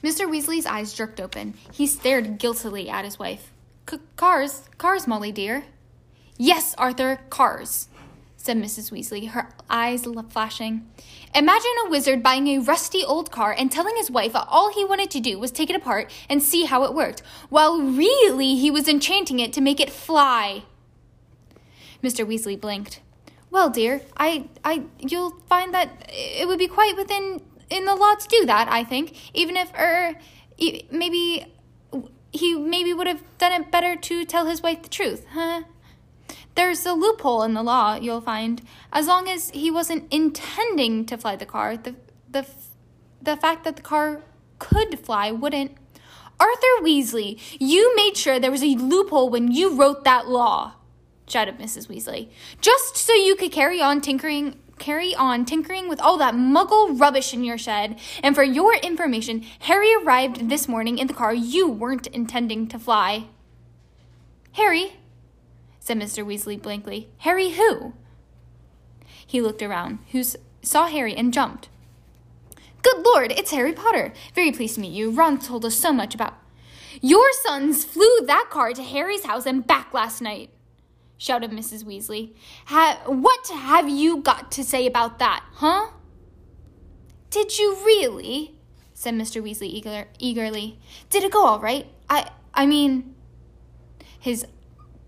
Mr. 0.00 0.30
Weasley's 0.30 0.64
eyes 0.64 0.92
jerked 0.92 1.20
open. 1.20 1.54
He 1.72 1.88
stared 1.88 2.38
guiltily 2.38 2.88
at 2.88 3.04
his 3.04 3.18
wife. 3.18 3.50
Cars, 4.14 4.68
cars, 4.78 5.08
Molly 5.08 5.32
dear. 5.32 5.64
Yes, 6.38 6.76
Arthur, 6.78 7.22
cars 7.30 7.88
said 8.36 8.56
Mrs. 8.56 8.90
Weasley, 8.90 9.28
her 9.30 9.54
eyes 9.70 10.04
flashing. 10.30 10.88
Imagine 11.32 11.70
a 11.86 11.90
wizard 11.90 12.24
buying 12.24 12.48
a 12.48 12.58
rusty 12.58 13.04
old 13.04 13.30
car 13.30 13.54
and 13.56 13.70
telling 13.70 13.96
his 13.96 14.10
wife 14.10 14.32
all 14.34 14.72
he 14.72 14.84
wanted 14.84 15.12
to 15.12 15.20
do 15.20 15.38
was 15.38 15.52
take 15.52 15.70
it 15.70 15.76
apart 15.76 16.10
and 16.28 16.42
see 16.42 16.64
how 16.64 16.82
it 16.82 16.92
worked, 16.92 17.22
while 17.50 17.80
really 17.80 18.56
he 18.56 18.68
was 18.68 18.88
enchanting 18.88 19.38
it 19.38 19.52
to 19.52 19.60
make 19.60 19.78
it 19.78 19.90
fly. 19.90 20.64
Mr. 22.02 22.26
Weasley 22.26 22.60
blinked. 22.60 23.00
Well, 23.50 23.70
dear, 23.70 24.00
I, 24.16 24.48
I, 24.64 24.84
you'll 24.98 25.32
find 25.48 25.74
that 25.74 26.06
it 26.08 26.48
would 26.48 26.58
be 26.58 26.68
quite 26.68 26.96
within 26.96 27.42
in 27.70 27.84
the 27.84 27.94
law 27.94 28.14
to 28.14 28.28
do 28.28 28.46
that. 28.46 28.68
I 28.68 28.84
think, 28.84 29.34
even 29.34 29.56
if, 29.56 29.72
er, 29.74 30.14
maybe 30.90 31.46
he 32.32 32.54
maybe 32.54 32.94
would 32.94 33.06
have 33.06 33.22
done 33.38 33.52
it 33.52 33.70
better 33.70 33.94
to 33.96 34.24
tell 34.24 34.46
his 34.46 34.62
wife 34.62 34.82
the 34.82 34.88
truth, 34.88 35.26
huh? 35.32 35.62
There's 36.54 36.84
a 36.84 36.92
loophole 36.92 37.42
in 37.42 37.54
the 37.54 37.62
law, 37.62 37.94
you'll 37.94 38.20
find. 38.20 38.62
As 38.92 39.06
long 39.06 39.28
as 39.28 39.50
he 39.50 39.70
wasn't 39.70 40.12
intending 40.12 41.06
to 41.06 41.16
fly 41.16 41.36
the 41.36 41.46
car, 41.46 41.76
the, 41.76 41.94
the, 42.30 42.46
the 43.22 43.36
fact 43.36 43.64
that 43.64 43.76
the 43.76 43.82
car 43.82 44.22
could 44.58 44.98
fly 44.98 45.30
wouldn't. 45.30 45.76
Arthur 46.38 46.82
Weasley, 46.82 47.38
you 47.58 47.94
made 47.96 48.16
sure 48.16 48.38
there 48.38 48.50
was 48.50 48.62
a 48.62 48.74
loophole 48.74 49.30
when 49.30 49.50
you 49.52 49.74
wrote 49.74 50.04
that 50.04 50.28
law, 50.28 50.74
shouted 51.32 51.58
Mrs. 51.58 51.88
Weasley. 51.88 52.28
Just 52.60 52.96
so 52.96 53.14
you 53.14 53.34
could 53.34 53.50
carry 53.50 53.80
on 53.80 54.00
tinkering 54.00 54.58
carry 54.78 55.14
on 55.14 55.44
tinkering 55.44 55.88
with 55.88 56.00
all 56.00 56.18
that 56.18 56.34
muggle 56.34 56.98
rubbish 56.98 57.32
in 57.32 57.44
your 57.44 57.56
shed. 57.56 57.98
And 58.22 58.34
for 58.34 58.42
your 58.42 58.74
information, 58.76 59.44
Harry 59.60 59.94
arrived 59.94 60.48
this 60.48 60.66
morning 60.66 60.98
in 60.98 61.06
the 61.06 61.14
car 61.14 61.32
you 61.32 61.68
weren't 61.68 62.08
intending 62.08 62.66
to 62.68 62.80
fly. 62.80 63.28
Harry, 64.52 64.94
said 65.78 65.98
Mr. 65.98 66.26
Weasley 66.26 66.60
blankly. 66.60 67.08
Harry 67.18 67.50
who? 67.50 67.94
He 69.24 69.40
looked 69.40 69.62
around, 69.62 70.00
who 70.10 70.24
saw 70.62 70.88
Harry 70.88 71.14
and 71.14 71.32
jumped. 71.32 71.68
Good 72.82 73.04
Lord, 73.04 73.30
it's 73.30 73.52
Harry 73.52 73.72
Potter. 73.72 74.12
Very 74.34 74.50
pleased 74.50 74.74
to 74.74 74.80
meet 74.80 74.92
you. 74.92 75.12
Ron 75.12 75.38
told 75.38 75.64
us 75.64 75.76
so 75.76 75.92
much 75.92 76.14
about. 76.14 76.34
Your 77.00 77.30
sons 77.44 77.84
flew 77.84 78.26
that 78.26 78.48
car 78.50 78.72
to 78.72 78.82
Harry's 78.82 79.24
house 79.24 79.46
and 79.46 79.64
back 79.64 79.94
last 79.94 80.20
night, 80.20 80.50
shouted 81.18 81.50
Mrs. 81.50 81.84
Weasley. 81.84 82.34
Ha- 82.66 83.02
what 83.06 83.48
have 83.48 83.88
you 83.88 84.18
got 84.18 84.50
to 84.52 84.64
say 84.64 84.86
about 84.86 85.18
that, 85.18 85.44
huh? 85.54 85.90
Did 87.30 87.58
you 87.58 87.76
really? 87.84 88.54
said 88.94 89.14
Mr. 89.14 89.42
Weasley 89.42 89.68
eager- 89.68 90.08
eagerly. 90.18 90.78
Did 91.10 91.24
it 91.24 91.32
go 91.32 91.44
all 91.44 91.60
right? 91.60 91.86
I 92.08 92.30
I 92.54 92.66
mean, 92.66 93.14
his 94.18 94.46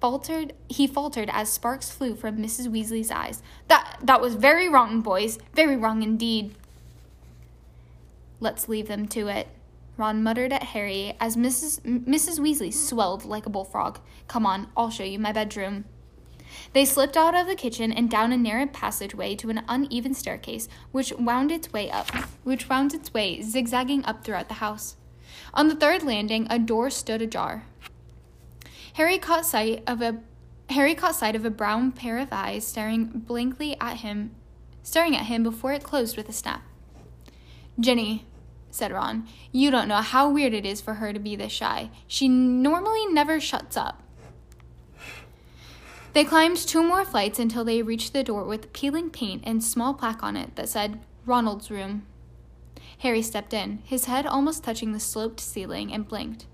faltered 0.01 0.53
he 0.69 0.87
faltered 0.87 1.31
as 1.33 1.49
sparks 1.49 1.90
flew 1.90 2.14
from 2.14 2.38
Mrs. 2.38 2.67
Weasley's 2.69 3.11
eyes. 3.11 3.43
That 3.69 3.99
that 4.03 4.21
was 4.21 4.35
very 4.35 4.69
wrong, 4.69 5.01
boys. 5.01 5.38
Very 5.55 5.77
wrong 5.77 6.03
indeed. 6.03 6.55
Let's 8.40 8.69
leave 8.69 8.88
them 8.88 9.07
to 9.09 9.29
it. 9.29 9.49
Ron 9.97 10.23
muttered 10.23 10.53
at 10.53 10.62
Harry 10.75 11.14
as 11.21 11.37
Mrs. 11.37 11.81
Mrs. 11.83 12.40
Weasley 12.40 12.73
swelled 12.73 13.25
like 13.25 13.47
a 13.47 13.51
bullfrog. 13.51 13.99
Come 14.27 14.45
on, 14.45 14.69
I'll 14.77 14.90
show 14.90 15.05
you 15.05 15.19
my 15.19 15.33
bedroom. 15.33 15.85
They 16.73 16.85
slipped 16.85 17.17
out 17.17 17.35
of 17.35 17.47
the 17.47 17.55
kitchen 17.55 17.93
and 17.93 18.11
down 18.11 18.33
a 18.33 18.37
narrow 18.37 18.67
passageway 18.67 19.37
to 19.37 19.51
an 19.51 19.62
uneven 19.69 20.14
staircase, 20.14 20.69
which 20.93 21.12
wound 21.12 21.53
its 21.53 21.73
way 21.73 21.90
up, 21.90 22.11
which 22.43 22.69
wound 22.69 22.95
its 22.95 23.12
way 23.12 23.40
zigzagging 23.43 24.05
up 24.05 24.25
throughout 24.25 24.49
the 24.49 24.55
house. 24.55 24.97
On 25.53 25.69
the 25.69 25.77
third 25.77 26.03
landing, 26.03 26.47
a 26.51 26.59
door 26.59 26.90
stood 26.90 27.23
ajar. 27.23 27.64
Harry 28.95 29.19
caught 29.19 29.47
sight 29.47 29.83
of 29.87 30.01
a 30.01 30.21
Harry 30.71 30.95
caught 30.95 31.14
sight 31.14 31.37
of 31.37 31.45
a 31.45 31.51
brown 31.51 31.93
pair 31.93 32.19
of 32.19 32.29
eyes 32.33 32.67
staring 32.67 33.05
blankly 33.05 33.77
at 33.81 33.99
him, 33.99 34.35
staring 34.83 35.14
at 35.17 35.27
him 35.27 35.43
before 35.43 35.73
it 35.73 35.83
closed 35.83 36.17
with 36.17 36.29
a 36.29 36.33
snap. 36.33 36.62
Ginny, 37.79 38.25
said 38.71 38.93
Ron, 38.93 39.29
you 39.53 39.71
don't 39.71 39.88
know 39.88 40.01
how 40.01 40.31
weird 40.31 40.55
it 40.55 40.64
is 40.64 40.81
for 40.81 40.95
her 40.95 41.12
to 41.12 41.19
be 41.19 41.37
this 41.37 41.53
shy. 41.53 41.90
She 42.07 42.29
normally 42.29 43.07
never 43.07 43.40
shuts 43.40 43.77
up. 43.77 44.04
They 46.14 46.24
climbed 46.24 46.59
two 46.59 46.85
more 46.85 47.05
flights 47.05 47.40
until 47.40 47.64
they 47.64 47.83
reached 47.83 48.12
the 48.12 48.22
door 48.22 48.44
with 48.44 48.72
peeling 48.72 49.11
paint 49.11 49.42
and 49.44 49.62
small 49.62 49.94
plaque 49.94 50.22
on 50.22 50.37
it 50.37 50.55
that 50.55 50.68
said 50.68 51.00
Ronald's 51.27 51.72
room. 51.72 52.07
Harry 52.98 53.20
stepped 53.20 53.53
in, 53.53 53.79
his 53.85 54.05
head 54.05 54.24
almost 54.24 54.62
touching 54.62 54.92
the 54.92 55.00
sloped 55.00 55.40
ceiling, 55.40 55.92
and 55.92 56.07
blinked. 56.07 56.46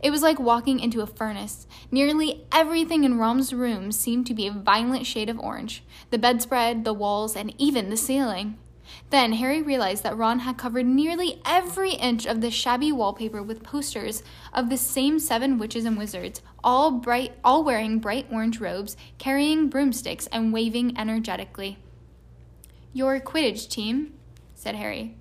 It 0.00 0.10
was 0.10 0.22
like 0.22 0.38
walking 0.38 0.78
into 0.78 1.00
a 1.00 1.06
furnace. 1.06 1.66
Nearly 1.90 2.46
everything 2.52 3.02
in 3.02 3.18
Ron's 3.18 3.52
room 3.52 3.90
seemed 3.90 4.28
to 4.28 4.34
be 4.34 4.46
a 4.46 4.52
violent 4.52 5.04
shade 5.04 5.28
of 5.28 5.40
orange 5.40 5.82
the 6.10 6.18
bedspread, 6.18 6.84
the 6.84 6.94
walls, 6.94 7.34
and 7.34 7.52
even 7.58 7.90
the 7.90 7.96
ceiling. 7.96 8.56
Then 9.10 9.34
Harry 9.34 9.62
realized 9.62 10.02
that 10.02 10.16
Ron 10.16 10.40
had 10.40 10.58
covered 10.58 10.86
nearly 10.86 11.40
every 11.44 11.92
inch 11.92 12.26
of 12.26 12.40
the 12.40 12.50
shabby 12.50 12.92
wallpaper 12.92 13.42
with 13.42 13.62
posters 13.62 14.22
of 14.52 14.68
the 14.68 14.76
same 14.76 15.18
seven 15.18 15.58
witches 15.58 15.84
and 15.84 15.96
wizards, 15.96 16.42
all 16.62 16.90
bright 16.90 17.32
all 17.42 17.64
wearing 17.64 17.98
bright 17.98 18.26
orange 18.30 18.60
robes, 18.60 18.96
carrying 19.18 19.68
broomsticks 19.68 20.26
and 20.28 20.52
waving 20.52 20.96
energetically. 20.98 21.78
Your 22.92 23.20
Quidditch 23.20 23.68
team, 23.68 24.14
said 24.54 24.74
Harry. 24.74 25.16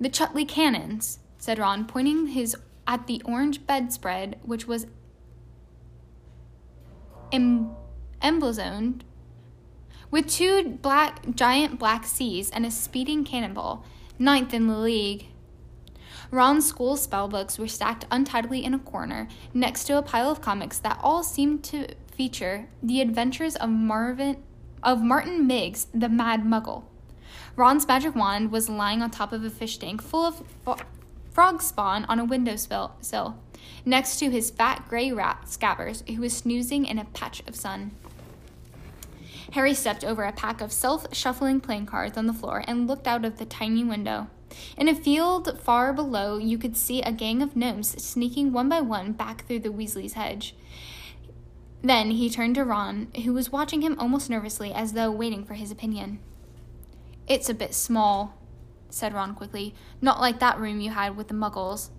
The 0.00 0.08
Chudley 0.08 0.44
Cannons, 0.44 1.18
said 1.38 1.58
Ron, 1.58 1.84
pointing 1.86 2.28
his 2.28 2.56
at 2.86 3.06
the 3.06 3.20
orange 3.24 3.66
bedspread, 3.66 4.38
which 4.42 4.66
was 4.66 4.86
em- 7.30 7.76
emblazoned 8.22 9.04
with 10.10 10.28
two 10.28 10.78
black 10.82 11.34
giant 11.34 11.78
black 11.78 12.04
seas 12.04 12.50
and 12.50 12.64
a 12.64 12.70
speeding 12.70 13.24
cannonball, 13.24 13.84
ninth 14.18 14.54
in 14.54 14.66
the 14.66 14.78
league. 14.78 15.26
Ron's 16.30 16.66
school 16.66 16.96
spellbooks 16.96 17.58
were 17.58 17.68
stacked 17.68 18.04
untidily 18.10 18.64
in 18.64 18.74
a 18.74 18.78
corner 18.78 19.28
next 19.54 19.84
to 19.84 19.96
a 19.96 20.02
pile 20.02 20.30
of 20.30 20.42
comics 20.42 20.78
that 20.78 21.00
all 21.02 21.22
seemed 21.22 21.64
to 21.64 21.94
feature 22.10 22.68
the 22.82 23.00
adventures 23.00 23.56
of 23.56 23.70
Marvin 23.70 24.42
of 24.82 25.02
Martin 25.02 25.46
Miggs, 25.46 25.86
the 25.94 26.08
Mad 26.08 26.42
Muggle. 26.44 26.84
Ron's 27.56 27.86
magic 27.86 28.14
wand 28.14 28.52
was 28.52 28.68
lying 28.68 29.02
on 29.02 29.10
top 29.10 29.32
of 29.32 29.44
a 29.44 29.50
fish 29.50 29.78
tank 29.78 30.02
full 30.02 30.24
of 30.24 30.42
frog 31.32 31.62
spawn 31.62 32.04
on 32.04 32.18
a 32.18 32.24
windowsill, 32.24 33.36
next 33.84 34.18
to 34.18 34.30
his 34.30 34.50
fat 34.50 34.84
gray 34.88 35.10
rat 35.12 35.42
Scabbers, 35.46 36.08
who 36.08 36.20
was 36.20 36.36
snoozing 36.36 36.84
in 36.84 36.98
a 36.98 37.04
patch 37.04 37.42
of 37.46 37.56
sun. 37.56 37.92
Harry 39.52 39.74
stepped 39.74 40.04
over 40.04 40.24
a 40.24 40.32
pack 40.32 40.60
of 40.60 40.72
self 40.72 41.06
shuffling 41.14 41.60
playing 41.60 41.86
cards 41.86 42.18
on 42.18 42.26
the 42.26 42.32
floor 42.32 42.64
and 42.66 42.86
looked 42.86 43.06
out 43.06 43.24
of 43.24 43.38
the 43.38 43.46
tiny 43.46 43.84
window. 43.84 44.28
In 44.76 44.88
a 44.88 44.94
field 44.94 45.60
far 45.60 45.92
below, 45.92 46.38
you 46.38 46.58
could 46.58 46.76
see 46.76 47.02
a 47.02 47.12
gang 47.12 47.42
of 47.42 47.56
gnomes 47.56 48.02
sneaking 48.02 48.52
one 48.52 48.68
by 48.68 48.80
one 48.80 49.12
back 49.12 49.46
through 49.46 49.60
the 49.60 49.72
Weasley's 49.72 50.14
hedge. 50.14 50.54
Then 51.82 52.12
he 52.12 52.28
turned 52.28 52.56
to 52.56 52.64
Ron, 52.64 53.08
who 53.24 53.32
was 53.32 53.52
watching 53.52 53.82
him 53.82 53.98
almost 53.98 54.28
nervously 54.28 54.72
as 54.72 54.94
though 54.94 55.10
waiting 55.10 55.44
for 55.44 55.54
his 55.54 55.70
opinion. 55.70 56.18
It's 57.26 57.48
a 57.48 57.54
bit 57.54 57.74
small, 57.74 58.34
said 58.90 59.14
Ron 59.14 59.34
quickly. 59.34 59.74
Not 60.00 60.20
like 60.20 60.40
that 60.40 60.58
room 60.58 60.80
you 60.80 60.90
had 60.90 61.16
with 61.16 61.28
the 61.28 61.34
muggles. 61.34 61.90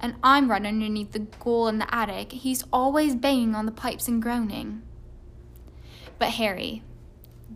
And 0.00 0.16
I'm 0.22 0.50
right 0.50 0.64
underneath 0.64 1.12
the 1.12 1.20
ghoul 1.20 1.68
in 1.68 1.78
the 1.78 1.94
attic. 1.94 2.32
He's 2.32 2.64
always 2.72 3.14
banging 3.14 3.54
on 3.54 3.66
the 3.66 3.72
pipes 3.72 4.08
and 4.08 4.22
groaning. 4.22 4.82
But 6.20 6.32
Harry, 6.32 6.82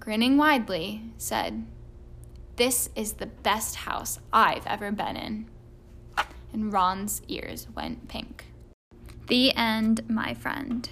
grinning 0.01 0.39
widely, 0.39 1.03
said, 1.19 1.67
This 2.57 2.89
is 2.97 3.13
the 3.13 3.27
best 3.27 3.77
house 3.77 4.19
I've 4.33 4.67
ever 4.67 4.91
been 4.91 5.17
in. 5.19 5.51
And 6.51 6.73
Ron's 6.73 7.21
ears 7.29 7.69
went 7.77 8.09
pink. 8.09 8.47
The 9.27 9.55
end, 9.55 10.09
my 10.09 10.33
friend. 10.33 10.89